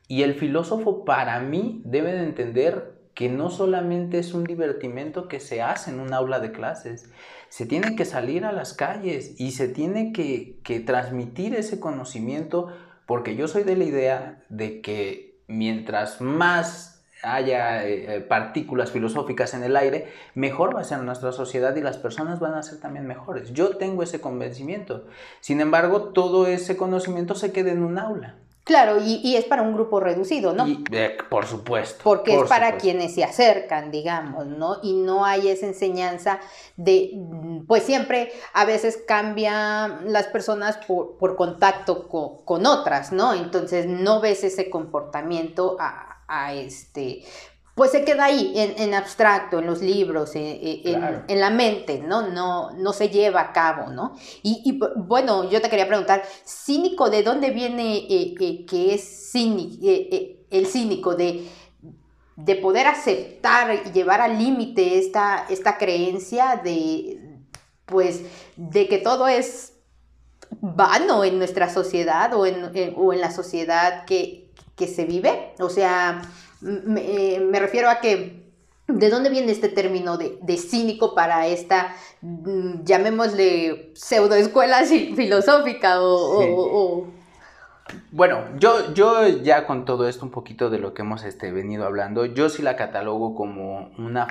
[0.07, 5.41] Y el filósofo para mí debe de entender que no solamente es un divertimento que
[5.41, 7.11] se hace en un aula de clases,
[7.49, 12.69] se tiene que salir a las calles y se tiene que, que transmitir ese conocimiento
[13.07, 16.94] porque yo soy de la idea de que mientras más
[17.25, 21.97] haya eh, partículas filosóficas en el aire, mejor va a ser nuestra sociedad y las
[21.97, 23.53] personas van a ser también mejores.
[23.53, 25.07] Yo tengo ese convencimiento.
[25.41, 28.37] Sin embargo, todo ese conocimiento se queda en un aula.
[28.65, 30.67] Claro, y, es para un grupo reducido, ¿no?
[30.91, 32.03] Eh, por supuesto.
[32.03, 34.79] Porque es para quienes se acercan, digamos, ¿no?
[34.83, 36.41] Y no hay esa enseñanza
[36.79, 37.13] de,
[37.69, 43.35] pues siempre a veces cambian las personas por, contacto con, otras, ¿no?
[43.35, 47.25] Entonces no ves ese comportamiento a, a este,
[47.75, 52.29] pues se queda ahí, en, abstracto, en los libros, en, la mente, ¿no?
[52.29, 52.71] ¿no?
[52.71, 54.15] No se lleva a cabo, ¿no?
[54.45, 59.79] Y, bueno, yo te quería preguntar, cínico, ¿de dónde viene eh, eh, que es cínico,
[59.83, 61.49] eh, el cínico de,
[62.37, 67.41] de poder aceptar y llevar al límite esta, esta creencia de,
[67.87, 68.23] pues,
[68.55, 69.73] de que todo es
[70.61, 74.44] vano en nuestra sociedad o en, o en la sociedad que,
[74.77, 75.55] que se vive.
[75.61, 76.23] O sea,
[76.61, 78.45] me, eh, refiero a que,
[78.87, 84.83] ¿de dónde viene este término de, cínico para esta, mm, llamémosle, pseudoescuela
[85.17, 87.07] filosófica o...
[88.11, 91.85] Bueno, yo, yo ya con todo esto, un poquito de lo que hemos este, venido
[91.85, 94.27] hablando, yo sí la catalogo como una,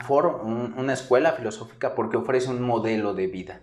[0.76, 3.62] una escuela filosófica porque ofrece un modelo de vida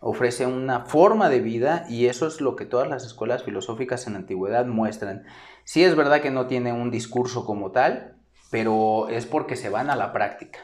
[0.00, 4.14] ofrece una forma de vida y eso es lo que todas las escuelas filosóficas en
[4.14, 5.24] la antigüedad muestran.
[5.70, 8.16] Sí es verdad que no tiene un discurso como tal,
[8.50, 10.58] pero es porque se van a la práctica.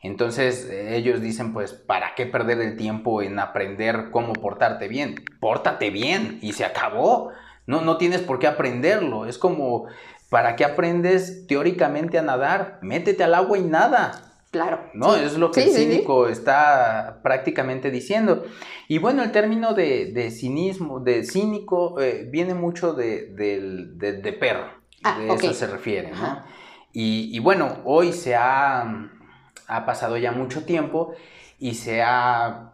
[0.00, 5.16] Entonces ellos dicen, pues, ¿para qué perder el tiempo en aprender cómo portarte bien?
[5.38, 7.30] Pórtate bien y se acabó.
[7.66, 9.26] No, no tienes por qué aprenderlo.
[9.26, 9.84] Es como,
[10.30, 12.78] ¿para qué aprendes teóricamente a nadar?
[12.80, 14.27] Métete al agua y nada.
[14.50, 14.90] Claro.
[14.94, 15.14] ¿No?
[15.14, 18.44] Es lo que el cínico está prácticamente diciendo.
[18.88, 24.70] Y bueno, el término de, cinismo, de cínico, eh, viene mucho de, perro.
[25.04, 26.42] Ah, de eso se refiere, ¿no?
[26.92, 29.10] Y, bueno, hoy se ha,
[29.68, 31.14] ha pasado ya mucho tiempo
[31.58, 32.72] y se ha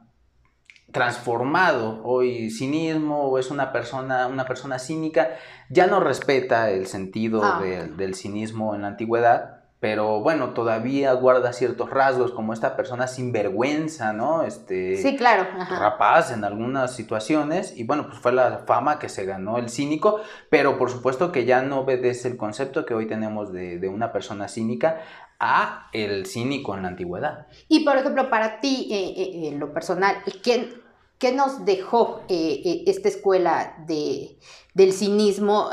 [0.94, 5.30] transformado hoy cinismo es una persona, una persona cínica,
[5.68, 11.53] ya no respeta el sentido ah, del cinismo en la antigüedad, pero bueno, todavía guarda
[11.53, 14.42] ciertos rasgos como esta persona sin vergüenza, ¿no?
[14.42, 15.47] Este, sí, claro.
[15.68, 20.23] Rapaz en algunas situaciones y bueno, pues fue la fama que se ganó el cínico,
[20.49, 24.49] pero por supuesto que ya no obedece el concepto que hoy tenemos de, una persona
[24.49, 25.03] cínica
[25.38, 27.47] a el cínico en la antigüedad.
[27.68, 30.81] Y por ejemplo, para ti, eh, eh, en lo personal, ¿qué,
[31.18, 34.38] qué nos dejó eh, esta escuela de,
[34.73, 35.68] del cinismo?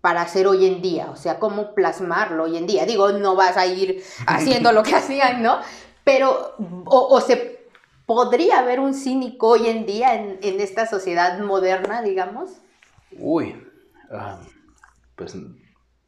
[0.00, 2.86] Para hacer hoy en día, o sea, cómo plasmarlo hoy en día.
[2.86, 5.60] Digo, no vas a ir haciendo lo que hacían, ¿no?
[6.04, 7.68] Pero, o, se
[8.06, 12.50] podría ver un cínico hoy en día en, esta sociedad moderna, digamos.
[13.18, 13.62] Uy,
[14.10, 14.40] ah,
[15.16, 15.36] pues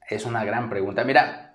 [0.08, 1.04] es una gran pregunta.
[1.04, 1.54] Mira,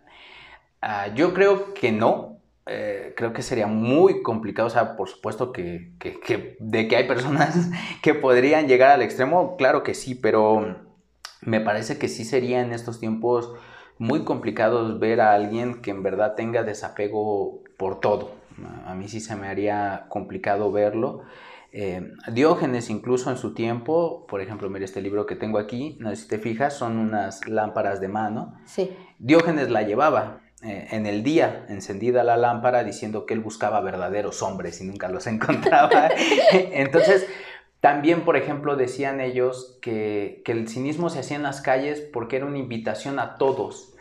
[0.81, 2.37] ah, yo creo que no.
[2.69, 7.07] Eh, creo que sería muy complicado, o sea, por supuesto que, que, de que hay
[7.07, 7.69] personas
[8.03, 10.86] que podrían llegar al extremo, claro que sí, pero
[11.47, 13.53] me parece que sí sería en estos tiempos
[13.97, 18.31] muy complicados ver a alguien que en verdad tenga desapego por todo.
[18.85, 21.21] A mí sí se me haría complicado verlo.
[21.71, 26.09] Eh, Diógenes incluso en su tiempo, por ejemplo, mira este libro que tengo aquí, no
[26.09, 28.59] sé si te fijas, son unas lámparas de mano.
[28.65, 28.97] Sí.
[29.17, 34.41] Diógenes la llevaba eh, en el día, encendida la lámpara, diciendo que él buscaba verdaderos
[34.41, 36.09] hombres y nunca los encontraba.
[36.51, 37.25] Entonces,
[37.87, 42.45] también, por ejemplo, decían ellos que, el cinismo se hacía en las calles porque era
[42.45, 43.95] una invitación a todos,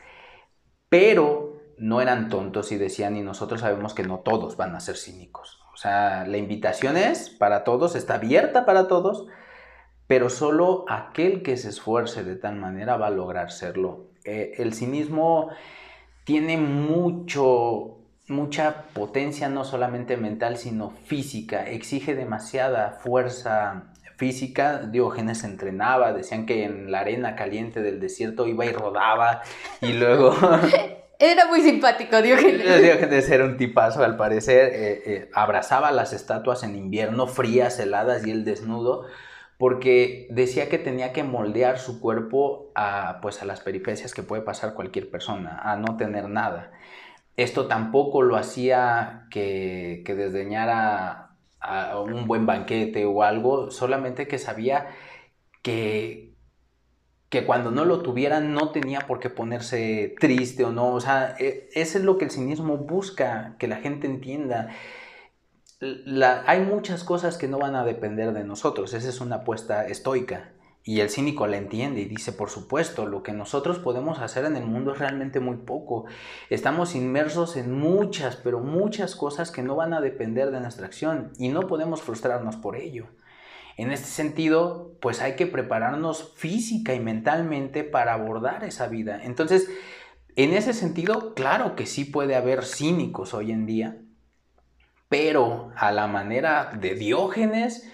[0.88, 4.96] pero no eran tontos y decían, y nosotros sabemos que no todos van a ser
[4.96, 5.60] cínicos.
[5.72, 9.28] O sea, la invitación es para todos, está abierta para todos,
[10.08, 14.08] pero solo aquel que se esfuerce de tal manera va a lograr serlo.
[14.24, 15.50] Eh, el cinismo
[16.24, 17.95] tiene mucho
[18.28, 21.68] mucha potencia no solamente mental, sino física.
[21.68, 24.78] Exige demasiada fuerza física.
[24.78, 29.42] Diógenes entrenaba, decían que en la arena caliente del desierto iba y rodaba
[29.80, 30.34] y luego...
[31.18, 32.82] Era muy simpático, Diógenes.
[32.82, 34.70] Diógenes era un tipazo, al parecer.
[34.74, 39.06] Eh, eh, abrazaba las estatuas en invierno, frías, heladas y el desnudo,
[39.56, 44.42] porque decía que tenía que moldear su cuerpo a, pues, a las peripecias que puede
[44.42, 46.72] pasar cualquier persona, a no tener nada.
[47.36, 51.36] Esto tampoco lo hacía que, desdeñara
[52.04, 54.88] un buen banquete o algo, solamente que sabía
[55.62, 56.34] que,
[57.28, 60.94] que cuando no lo tuviera no tenía por qué ponerse triste o no.
[60.94, 64.70] O sea, e, eso es lo que el cinismo busca, que la gente entienda.
[66.46, 70.55] hay muchas cosas que no van a depender de nosotros, esa es una apuesta estoica.
[70.88, 74.54] Y el cínico la entiende y dice, por supuesto, lo que nosotros podemos hacer en
[74.54, 76.04] el mundo es realmente muy poco.
[76.48, 81.32] Estamos inmersos en muchas, pero muchas cosas que no van a depender de nuestra acción
[81.38, 83.08] y no podemos frustrarnos por ello.
[83.76, 89.20] En este sentido, pues hay que prepararnos física y mentalmente para abordar esa vida.
[89.24, 89.68] Entonces,
[90.36, 93.96] en ese sentido, claro que sí puede haber cínicos hoy en día,
[95.08, 97.92] pero a la manera de Diógenes,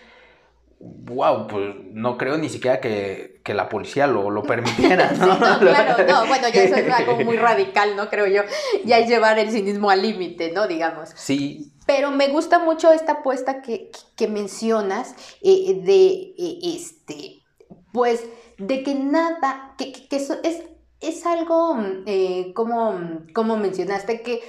[0.82, 5.26] wow, pues no creo ni siquiera que, la policía lo, lo permitiera, ¿no?
[5.26, 8.08] no, claro, no, bueno, ya eso es algo muy radical, ¿no?
[8.08, 8.42] Creo yo,
[8.84, 10.66] ya es llevar el cinismo al límite, ¿no?
[10.66, 11.10] Digamos.
[11.14, 11.72] Sí.
[11.86, 13.90] Pero me gusta mucho esta apuesta que,
[14.28, 17.42] mencionas eh, de, eh, este,
[17.92, 18.24] pues,
[18.56, 20.30] de que nada, que, que, es,
[21.00, 24.40] es algo, eh, como, como mencionaste, que,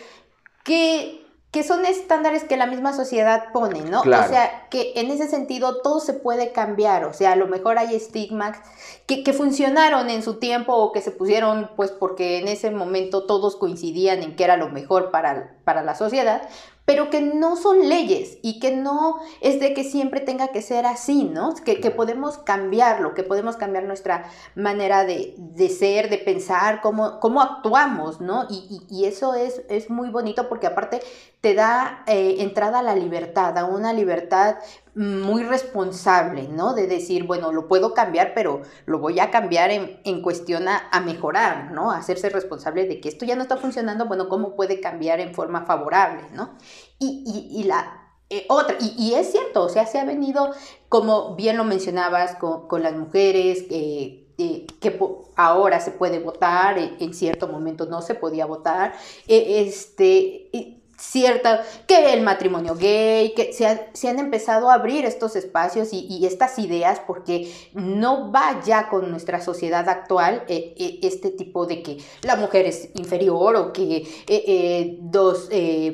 [0.64, 1.23] que
[1.54, 4.02] que son estándares que la misma sociedad pone, ¿no?
[4.02, 7.78] O sea, que en ese sentido todo se puede cambiar, o sea, a lo mejor
[7.78, 8.58] hay estigmas
[9.06, 13.28] que, que, funcionaron en su tiempo o que se pusieron pues porque en ese momento
[13.28, 16.42] todos coincidían en que era lo mejor para, para la sociedad,
[16.86, 20.86] pero que no son leyes y que no es de que siempre tenga que ser
[20.86, 21.54] así, ¿no?
[21.56, 27.22] Que, que podemos cambiarlo, que podemos cambiar nuestra manera de, de ser, de pensar, cómo,
[27.22, 28.48] cómo actuamos, ¿no?
[28.50, 31.02] Y, y, eso es, es, muy bonito porque aparte
[31.44, 34.60] te da eh, entrada a la libertad, a una libertad
[34.96, 36.74] muy responsable, ¿no?
[36.74, 41.02] De decir, bueno, lo puedo cambiar, pero lo voy a cambiar en, en cuestión a,
[41.02, 41.92] mejorar, ¿no?
[41.92, 45.34] A hacerse responsable de que esto ya no está funcionando, bueno, ¿cómo puede cambiar en
[45.34, 46.58] forma favorable, ¿no?
[46.98, 50.54] Y, y, la eh, otra, y, es cierto, o sea, se ha venido,
[50.88, 54.98] como bien lo mencionabas, con, con las mujeres, eh, eh, que
[55.36, 58.94] ahora se puede votar, en cierto momento no se podía votar,
[59.28, 65.90] este cierta, que el matrimonio gay, que se, se han empezado a abrir estos espacios
[65.92, 71.66] y, estas ideas porque no va ya con nuestra sociedad actual eh, eh, este tipo
[71.66, 75.50] de que la mujer es inferior o que eh, dos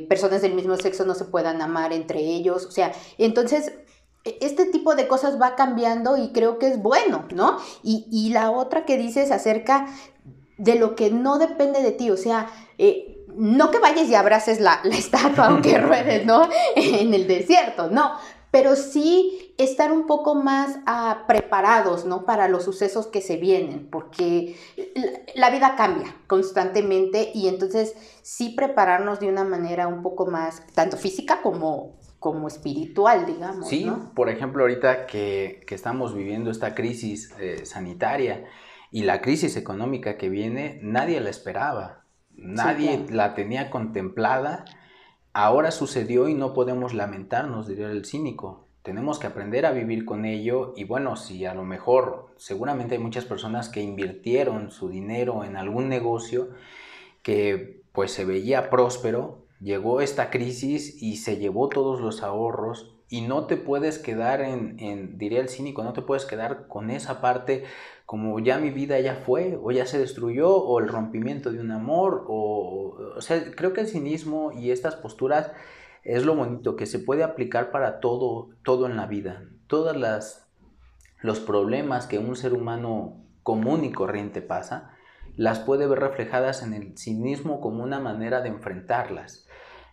[0.08, 3.74] personas del mismo sexo no se puedan amar entre ellos, o sea, entonces
[4.24, 7.58] e, este tipo de cosas va cambiando y creo que es bueno, ¿no?
[7.84, 9.88] Y, y la otra que dices acerca
[10.58, 12.52] de lo que no depende de ti, o sea,
[13.36, 16.48] no que vayas y abraces la, estatua aunque ruedes, ¿no?
[16.76, 18.14] En el desierto, no,
[18.52, 22.26] pero sí estar un poco más ah, preparados, ¿no?
[22.26, 24.56] Para los sucesos que se vienen, porque
[25.36, 30.98] la vida cambia constantemente y entonces sí prepararnos de una manera un poco más, tanto
[30.98, 33.68] física como, como espiritual, digamos.
[33.68, 38.46] Sí, por ejemplo, ahorita que, estamos viviendo esta crisis eh, sanitaria
[38.92, 41.99] y la crisis económica que viene, nadie la esperaba.
[42.44, 44.66] Nadie la tenía contemplada.
[45.34, 48.68] Ahora sucedió y no podemos lamentarnos, diría el cínico.
[48.82, 53.02] Tenemos que aprender a vivir con ello y bueno, si a lo mejor seguramente hay
[53.02, 56.50] muchas personas que invirtieron su dinero en algún negocio
[57.22, 63.22] que pues se veía próspero, llegó esta crisis y se llevó todos los ahorros y
[63.22, 67.22] no te puedes quedar en, en, diría el cínico, no te puedes quedar con esa
[67.22, 67.66] parte
[68.10, 71.70] como ya mi vida ya fue o ya se destruyó o el rompimiento de un
[71.70, 75.52] amor o, o sea, creo que el cinismo y estas posturas
[76.04, 79.44] es lo bonito que se puede aplicar para todo, todo en la vida.
[79.68, 80.50] Todas las
[81.22, 84.90] los problemas que un ser humano común y corriente pasa,
[85.36, 89.48] las puede ver reflejadas en el cinismo como una manera de enfrentarlas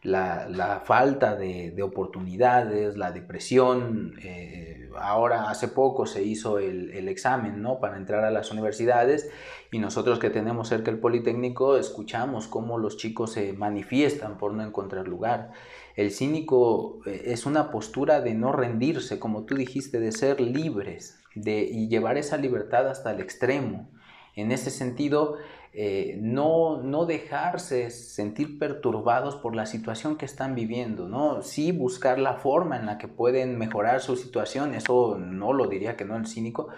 [0.07, 4.15] la, falta de, oportunidades, la depresión.
[4.23, 7.81] Eh, ahora, hace poco se hizo el, examen ¿no?
[7.81, 9.29] para entrar a las universidades
[9.71, 14.63] y nosotros que tenemos cerca el Politécnico escuchamos cómo los chicos se manifiestan por no
[14.65, 15.53] encontrar lugar.
[15.97, 21.19] El cínico eh, es una postura de no rendirse, como tú dijiste, de ser libres
[21.35, 23.89] de, y llevar esa libertad hasta el extremo.
[24.35, 25.39] En ese sentido,
[25.79, 31.43] eh, no, no dejarse sentir perturbados por la situación que están viviendo, ¿no?
[31.43, 35.95] Sí buscar la forma en la que pueden mejorar su situación, eso no lo diría
[35.95, 36.69] que no el cínico,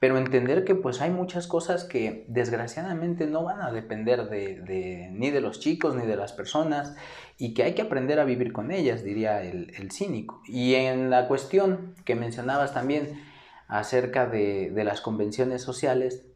[0.00, 5.30] pero entender que pues hay muchas cosas que desgraciadamente no van a depender de, ni
[5.30, 6.96] de los chicos ni de las personas
[7.36, 10.42] y que hay que aprender a vivir con ellas, diría el, cínico.
[10.48, 13.22] Y en la cuestión que mencionabas también
[13.68, 16.27] acerca de las convenciones sociales,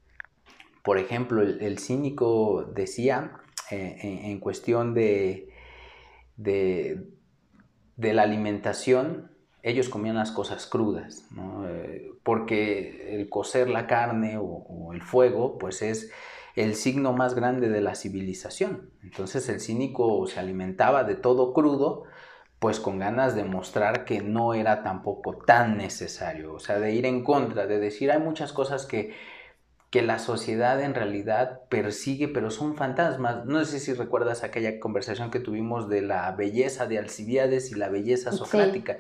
[0.83, 3.33] por ejemplo, el, cínico decía
[3.71, 5.49] eh, en, cuestión de,
[6.37, 7.07] de,
[7.97, 9.31] la alimentación,
[9.63, 11.25] ellos comían las cosas crudas,
[11.67, 16.11] eh, porque el cocer la carne o, el fuego, pues es
[16.57, 18.91] el signo más grande de la civilización.
[19.03, 22.05] Entonces el cínico se alimentaba de todo crudo,
[22.59, 27.07] pues con ganas de mostrar que no era tampoco tan necesario, o sea, de ir
[27.07, 29.15] en contra, de decir hay muchas cosas que
[29.93, 33.45] que la sociedad en realidad persigue, pero son fantasmas.
[33.45, 37.91] No sé si recuerdas aquella conversación que tuvimos de la belleza de Alcibiades y la
[37.91, 38.97] belleza socrática.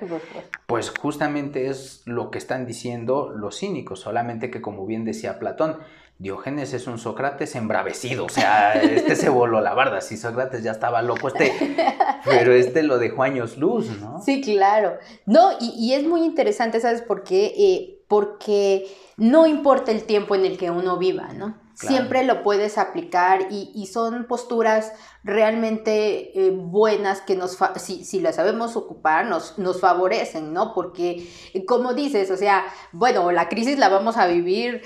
[0.66, 5.78] pues justamente es lo que están diciendo los cínicos, solamente que como bien decía Platón,
[6.18, 10.70] Diógenes es un Sócrates embravecido, o sea, este se voló la barda, si Sócrates ya
[10.70, 11.52] estaba loco, este,
[12.24, 14.22] pero este lo dejó años luz, ¿no?
[14.22, 14.98] Sí, claro.
[15.26, 17.46] No, y, es muy interesante, ¿sabes por qué?
[17.56, 21.56] Eh, porque no importa el tiempo en el que uno viva, ¿no?
[21.72, 24.92] Siempre lo puedes aplicar y, son posturas
[25.24, 30.74] realmente eh, buenas que nos, si, si, las sabemos ocupar, nos, nos favorecen, ¿no?
[30.74, 31.26] Porque,
[31.66, 34.82] como dices, o sea, bueno, la crisis la vamos a vivir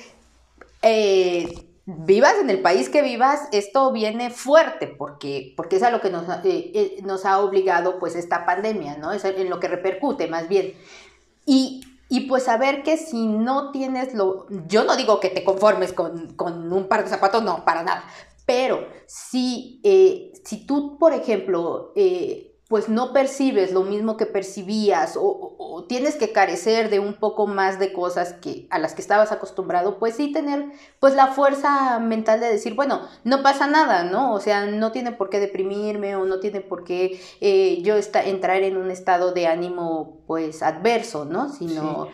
[0.83, 6.01] eh, vivas en el país que vivas, esto viene fuerte porque, porque es a lo
[6.01, 9.11] que nos, eh, nos ha obligado pues esta pandemia, ¿no?
[9.11, 10.75] Es en lo que repercute más bien.
[11.45, 15.93] Y y pues saber que si no tienes lo, yo no digo que te conformes
[15.93, 18.05] con, un par de zapatos, no, para nada,
[18.45, 25.17] pero si, eh, si tú, por ejemplo, eh, pues no percibes lo mismo que percibías
[25.17, 29.31] o, tienes que carecer de un poco más de cosas que a las que estabas
[29.31, 30.65] acostumbrado, pues sí tener
[30.99, 34.33] pues la fuerza mental de decir, bueno, no pasa nada, ¿no?
[34.33, 38.63] O sea, no tiene por qué deprimirme o no tiene por qué eh, yo entrar
[38.63, 41.51] en un estado de ánimo pues adverso, ¿no?
[41.53, 42.09] Sino...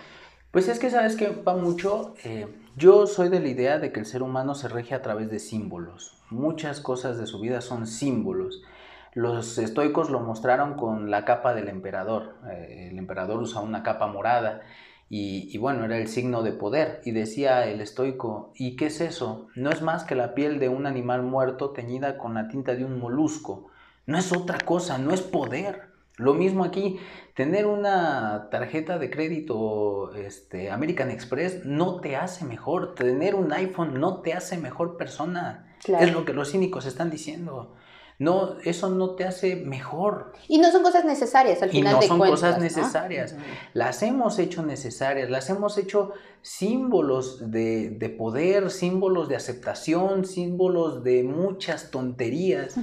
[0.50, 2.46] Pues es que sabes que va mucho, eh,
[2.76, 5.38] yo soy de la idea de que el ser humano se rige a través de
[5.38, 8.62] símbolos, muchas cosas de su vida son símbolos.
[9.14, 12.36] Los estoicos lo mostraron con la capa del emperador.
[12.50, 14.62] Eh, el emperador usaba una capa morada
[15.14, 17.02] y, bueno, era el signo de poder.
[17.04, 19.48] Y decía el estoico, ¿y qué es eso?
[19.54, 22.86] No es más que la piel de un animal muerto teñida con la tinta de
[22.86, 23.68] un molusco.
[24.06, 25.92] No es otra cosa, no es poder.
[26.16, 26.98] Lo mismo aquí,
[27.34, 34.00] tener una tarjeta de crédito este, American Express no te hace mejor, tener un iPhone
[34.00, 35.76] no te hace mejor persona.
[36.00, 37.74] Es lo que los cínicos están diciendo.
[38.22, 40.32] No, eso no te hace mejor.
[40.46, 42.18] Y no son cosas necesarias al final de cuentas.
[42.18, 43.34] No son cosas necesarias.
[43.74, 51.24] Las hemos hecho necesarias, las hemos hecho símbolos de, poder, símbolos de aceptación, símbolos de
[51.24, 52.76] muchas tonterías.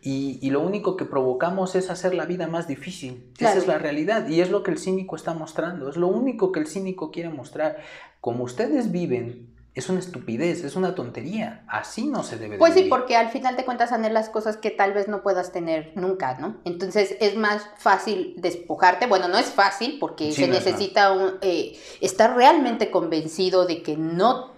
[0.00, 3.32] y, lo único que provocamos es hacer la vida más difícil.
[3.36, 4.28] Esa es la realidad.
[4.28, 5.88] Y es lo que el cínico está mostrando.
[5.88, 7.78] Es lo único que el cínico quiere mostrar.
[8.20, 11.64] Como ustedes viven es una estupidez, es una tontería.
[11.66, 14.92] Así no se debe Pues sí, porque al final te cuentas las cosas que tal
[14.92, 16.60] vez no puedas tener nunca, ¿no?
[16.64, 19.06] Entonces es más fácil despojarte.
[19.06, 24.53] Bueno, no es fácil porque se necesita un, eh, estar realmente convencido de que no,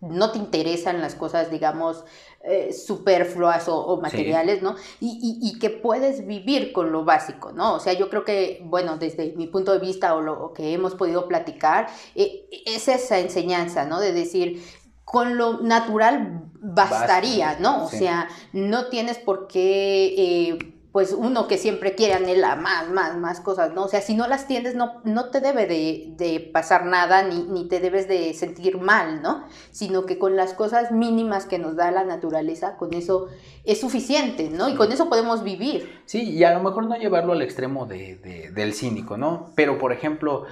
[0.00, 2.04] no te interesan las cosas, digamos,
[2.44, 4.76] eh, superfluas o, materiales, ¿no?
[5.00, 7.74] Y, que puedes vivir con lo básico, ¿no?
[7.74, 10.94] O sea, yo creo que, bueno, desde mi punto de vista o lo que hemos
[10.94, 13.98] podido platicar, eh, es esa enseñanza, ¿no?
[13.98, 14.62] De decir,
[15.04, 17.84] con lo natural bastaría, ¿no?
[17.84, 20.14] O sea, no tienes por qué...
[20.16, 23.84] Eh, pues uno que siempre quiere anhela más, más, más cosas, ¿no?
[23.84, 27.68] O sea, si no las tienes, no, no te debe de, pasar nada, ni, ni,
[27.68, 29.44] te debes de sentir mal, ¿no?
[29.70, 33.28] Sino que con las cosas mínimas que nos da la naturaleza, con eso
[33.62, 34.68] es suficiente, ¿no?
[34.68, 36.02] Y con eso podemos vivir.
[36.04, 39.52] Sí, y a lo mejor no llevarlo al extremo de, del cínico, ¿no?
[39.54, 40.46] Pero, por ejemplo,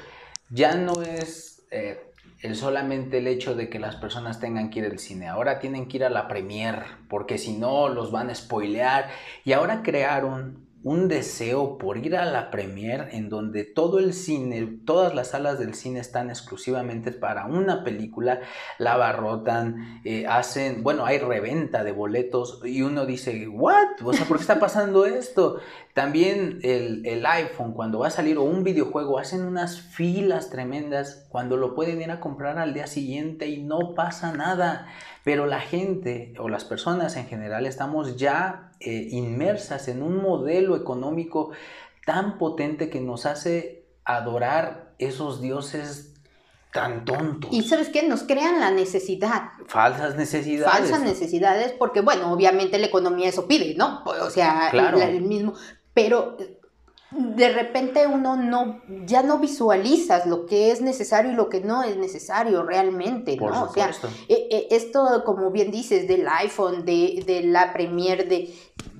[0.49, 1.67] ya no es...
[1.73, 2.06] Eh,
[2.41, 5.28] el solamente el hecho de que las personas tengan que ir al cine.
[5.28, 9.09] Ahora tienen que ir a la premier, porque si no los van a spoilear.
[9.45, 14.78] Y ahora crearon un deseo por ir a la premier en donde todo el cine,
[14.84, 18.39] todas las salas del cine están exclusivamente para una película,
[18.78, 24.01] la abarrotan, eh, hacen, bueno, hay reventa de boletos y uno dice, ¿what?
[24.05, 25.59] O sea, ¿por qué está pasando esto?
[25.97, 31.25] También el, el, iPhone, cuando va a salir o un videojuego, hacen unas filas tremendas
[31.31, 34.89] cuando lo pueden ir a comprar al día siguiente y no pasa nada.
[35.25, 40.77] Pero la gente o las personas en general estamos ya eh, inmersas en un modelo
[40.77, 41.53] económico
[42.05, 46.13] tan potente que nos hace adorar esos dioses
[46.77, 47.51] tan tontos.
[47.55, 49.45] Y sabes qué, nos crean la necesidad.
[49.67, 50.71] Falsas necesidades.
[50.71, 54.03] Falsas necesidades, porque bueno, obviamente la economía eso pide, ¿no?
[54.05, 55.55] O sea, el mismo,
[55.97, 56.37] pero
[57.11, 61.83] de repente uno no, ya no visualizas lo que es necesario y lo que no
[61.83, 63.63] es necesario realmente, ¿no?
[63.63, 63.91] o sea,
[64.29, 68.55] e, e, esto, como bien dices, del iPhone, de, la premier de,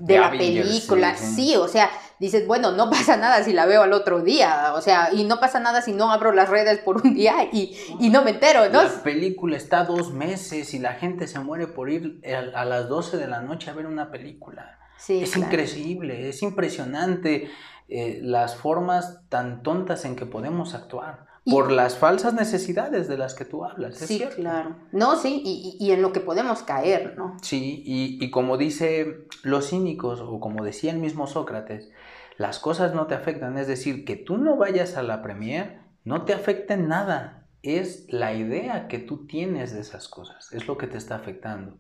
[0.09, 4.23] la película, sí, o sea, dices, bueno, no pasa nada si la veo al otro
[4.23, 7.35] día, o sea, y no pasa nada si no abro las redes por un día
[7.53, 7.77] y,
[8.09, 8.85] no me entero, ¿no?
[8.85, 12.23] La película está dos meses y la gente se muere por ir
[12.55, 14.79] a, las 12 de la noche a ver una película
[15.09, 17.51] es increíble, es impresionante
[17.89, 21.27] eh, las formas tan tontas en que podemos actuar.
[21.49, 23.99] por las falsas necesidades de las que tú hablas.
[23.99, 24.75] sí, claro.
[24.91, 27.37] No, sí, y, en lo que podemos caer, ¿no?
[27.41, 31.91] Sí, y, y como dice los cínicos, o como decía el mismo Sócrates,
[32.37, 36.25] las cosas no te afectan, es decir, que tú no vayas a la premier no
[36.25, 40.79] te afecta en nada, es la idea que tú tienes de esas cosas, es lo
[40.79, 41.79] que te está afectando.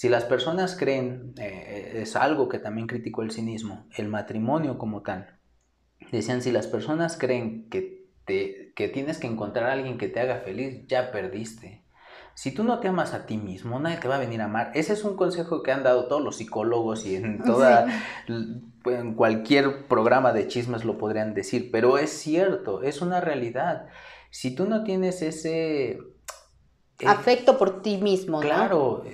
[0.00, 5.02] Si las personas creen, eh, es algo que también criticó el cinismo, el matrimonio como
[5.02, 5.38] tal.
[6.10, 10.18] Decían, si las personas creen que, te, que tienes que encontrar a alguien que te
[10.20, 11.84] haga feliz, ya perdiste.
[12.32, 14.72] Si tú no te amas a ti mismo, nadie te va a venir a amar.
[14.74, 17.86] Ese es un consejo que han dado todos los psicólogos y en toda,
[18.26, 23.88] en cualquier programa de chismes lo podrían decir, pero es cierto, es una realidad.
[24.30, 25.90] Si tú no tienes ese...
[25.90, 28.40] Eh, Afecto por ti mismo.
[28.40, 29.04] Claro,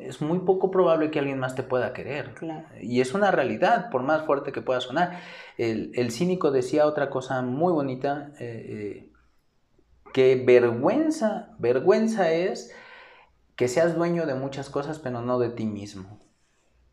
[0.00, 2.34] es muy poco probable que alguien más te pueda querer.
[2.80, 5.20] Y es una realidad, por más fuerte que pueda sonar.
[5.58, 9.12] El, cínico decía otra cosa muy bonita, eh, eh,
[10.12, 12.74] que vergüenza, vergüenza es
[13.56, 16.18] que seas dueño de muchas cosas, pero no de ti mismo.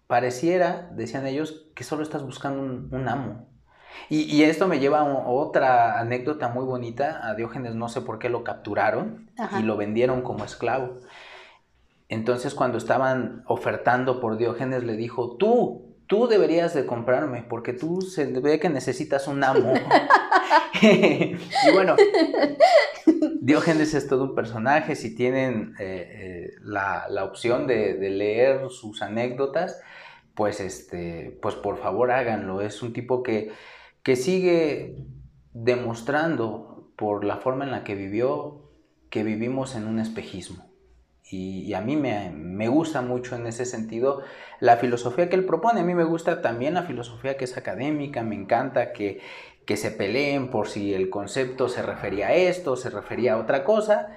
[0.07, 3.47] Pareciera, decían ellos, que solo estás buscando un, amo.
[4.09, 7.21] Y, esto me lleva a otra anécdota muy bonita.
[7.27, 10.99] A Diógenes no sé por qué lo capturaron y lo vendieron como esclavo.
[12.09, 18.01] Entonces cuando estaban ofertando por Diógenes le dijo, tú, tú deberías de comprarme porque tú
[18.01, 19.73] se ve que necesitas un amo.
[20.81, 21.95] y bueno,
[23.41, 29.79] Diógenes es todo un personaje, si tienen eh, eh, la, opción de, leer sus anécdotas,
[30.35, 32.61] pues, este, pues por favor háganlo.
[32.61, 33.51] Es un tipo que,
[34.03, 35.05] que sigue
[35.53, 38.71] demostrando por la forma en la que vivió
[39.09, 40.66] que vivimos en un espejismo.
[41.29, 44.21] Y, a mí me, gusta mucho en ese sentido
[44.61, 45.81] la filosofía que él propone.
[45.81, 49.19] A mí me gusta también la filosofía que es académica, me encanta que,
[49.75, 54.15] se peleen por si el concepto se refería a esto, se refería a otra cosa,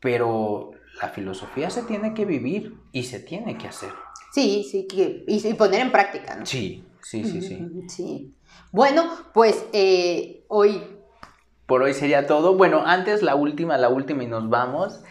[0.00, 3.90] pero la filosofía se tiene que vivir y se tiene que hacer.
[4.32, 6.44] Sí, sí, que, y, poner en práctica, ¿no?
[6.44, 7.68] Sí, sí, sí, sí.
[7.88, 8.34] sí.
[8.72, 10.82] Bueno, pues eh, hoy...
[11.66, 12.56] Por hoy sería todo.
[12.56, 15.02] Bueno, antes la última, la última y nos vamos.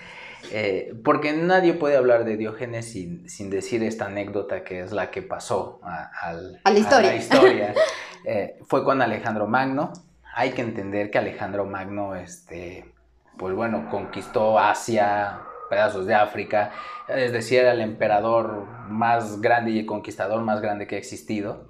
[0.51, 5.21] Eh, porque nadie puede hablar de Diógenes sin, decir esta anécdota que es la que
[5.21, 7.73] pasó a, la historia.
[8.29, 9.93] Eh, fue con Alejandro Magno.
[10.35, 12.93] Hay que entender que Alejandro Magno, este,
[13.37, 16.71] pues bueno, conquistó Asia, pedazos de África,
[17.07, 21.69] es decir, era el emperador más grande y el conquistador más grande que ha existido.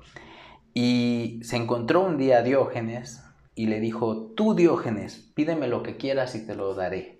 [0.74, 3.24] Y se encontró un día a Diógenes
[3.56, 7.17] y le dijo, tú Diógenes, pídeme lo que quieras y te lo daré.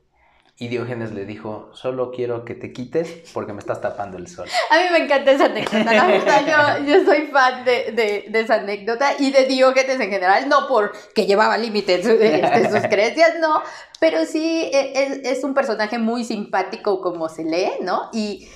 [0.60, 4.48] Y Diógenes le dijo, solo quiero que te quites porque me estás tapando el sol.
[4.72, 9.30] A mí me encanta esa anécdota, la verdad, yo, soy fan de, esa anécdota y
[9.30, 13.62] de Diógenes en general, no porque llevaba límites de este, sus creencias, no,
[14.00, 18.10] pero sí e, es, un personaje muy simpático como se lee, ¿no?
[18.12, 18.50] Y,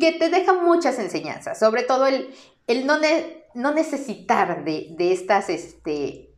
[0.00, 2.34] que te deja muchas enseñanzas, sobre todo el,
[2.66, 2.98] el no,
[3.54, 6.34] no necesitar de, estas, este,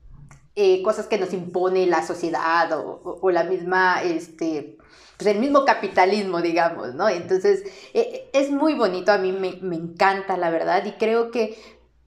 [0.54, 4.76] eh, cosas que nos impone la sociedad o, o la misma, este,
[5.22, 7.08] pues, el mismo capitalismo, digamos, ¿no?
[7.08, 7.64] Entonces,
[7.94, 11.56] e, es muy bonito, a mí me, encanta, la verdad, y creo que,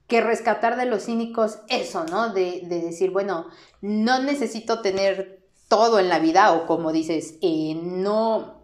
[0.06, 2.32] que rescatar de los cínicos eso, ¿no?
[2.32, 3.46] De, decir, bueno,
[3.80, 8.62] no necesito tener todo en la vida, o como dices, eh, no,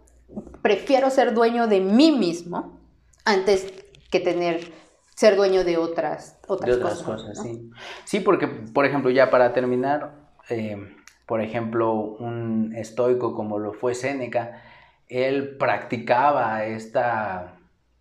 [0.61, 2.79] prefiero ser dueño de mí mismo
[3.25, 3.73] antes
[4.11, 4.71] que tener
[5.15, 7.41] ser dueño de otras, otras, de otras cosas.
[7.41, 7.71] sí.
[8.05, 10.11] Sí, porque, por ejemplo, ya para terminar,
[10.49, 10.77] eh,
[11.25, 14.61] por ejemplo, un estoico como lo fue Séneca,
[15.07, 17.55] él practicaba esta,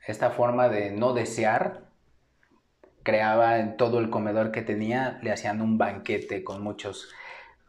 [0.07, 1.83] esta forma de no desear
[3.03, 7.09] creaba en todo el comedor que tenía, le hacían un banquete con muchos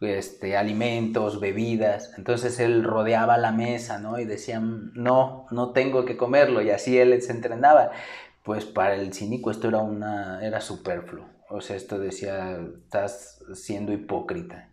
[0.01, 2.13] este, alimentos, bebidas.
[2.17, 4.19] Entonces él rodeaba la mesa, ¿no?
[4.19, 6.61] Y decían, no, no tengo que comerlo.
[6.61, 7.91] Y así él se entrenaba.
[8.43, 11.25] Pues para el cínico esto era, una, era superfluo.
[11.49, 14.69] O sea, esto decía, estás siendo hipócrita.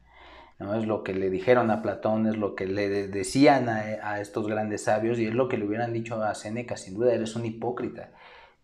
[0.60, 4.84] Es lo que le dijeron a Platón, es lo que le decían a, estos grandes
[4.84, 8.10] sabios y es lo que le hubieran dicho a Séneca, sin duda, eres un hipócrita.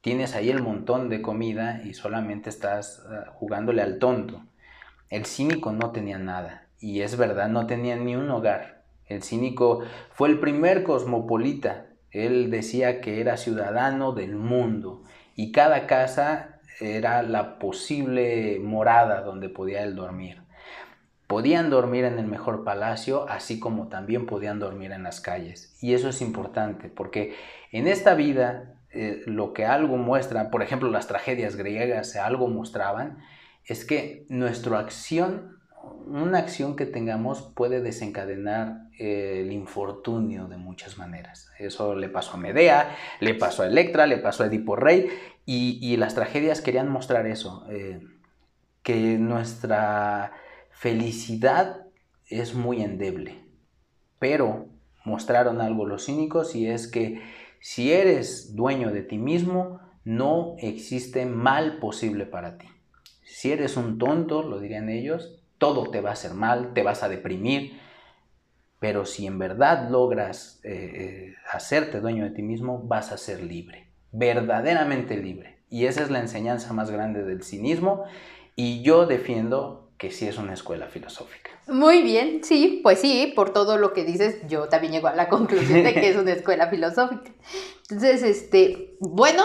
[0.03, 4.43] Tienes ahí el montón de comida y solamente estás ah, jugándole al tonto.
[5.09, 8.83] El cínico no tenía nada, y es verdad, no tenía ni un hogar.
[9.07, 9.81] El cínico
[10.11, 11.87] fue el primer cosmopolita.
[12.11, 15.03] Él decía que era ciudadano del mundo
[15.35, 20.46] y cada casa era la posible morada donde podía él dormir.
[21.27, 25.77] Podían dormir en el mejor palacio, así como también podían dormir en las calles.
[25.83, 27.35] Y eso es importante, porque
[27.73, 33.19] en esta vida eh, lo que algo muestra, por ejemplo las tragedias griegas algo mostraban,
[33.65, 35.59] es que nuestra acción,
[36.07, 41.51] una acción que tengamos puede desencadenar el infortunio de muchas maneras.
[41.59, 45.09] Eso le pasó a Medea, le pasó a Electra, le pasó a Edipo Rey,
[45.45, 48.01] y, las tragedias querían mostrar eso, eh,
[48.83, 50.33] que nuestra
[50.77, 51.87] felicidad
[52.29, 53.43] es muy endeble.
[54.19, 54.69] Pero
[55.05, 57.23] mostraron algo los cínicos y es que
[57.61, 62.69] si eres dueño de ti mismo, no existe mal posible para ti.
[63.25, 67.03] Si eres un tonto, lo dirían ellos, todo te va a hacer mal, te vas
[67.03, 67.81] a deprimir,
[68.79, 73.43] pero si en verdad logras eh, eh, hacerte dueño de ti mismo, vas a ser
[73.43, 75.59] libre, verdaderamente libre.
[75.71, 78.05] Y esa es la enseñanza más grande del cinismo
[78.55, 81.51] y yo defiendo que sí es una escuela filosófica.
[81.69, 85.29] Muy bien, sí, pues sí, por todo lo que dices, yo también llego a la
[85.29, 87.31] conclusión de que es una escuela filosófica.
[87.89, 89.45] Entonces, este, bueno,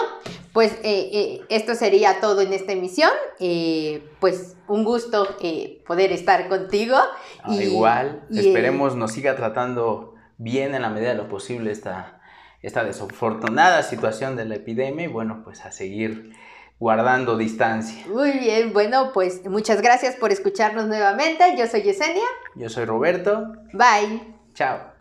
[0.52, 3.10] pues eh, eh, esto sería todo en esta emisión.
[3.40, 5.36] Eh, pues un gusto
[5.86, 6.96] poder estar contigo.
[7.42, 12.20] Ah, igual, esperemos nos siga tratando bien en la medida de lo posible esta,
[12.62, 16.32] esta desafortunada situación de la epidemia y bueno, pues a seguir
[16.82, 18.04] guardando distancia.
[18.08, 21.54] Muy bien, bueno, pues muchas gracias por escucharnos nuevamente.
[21.56, 22.26] Yo soy Yesenia.
[22.56, 23.52] Yo soy Roberto.
[23.72, 24.20] Bye.
[24.52, 24.91] Chao.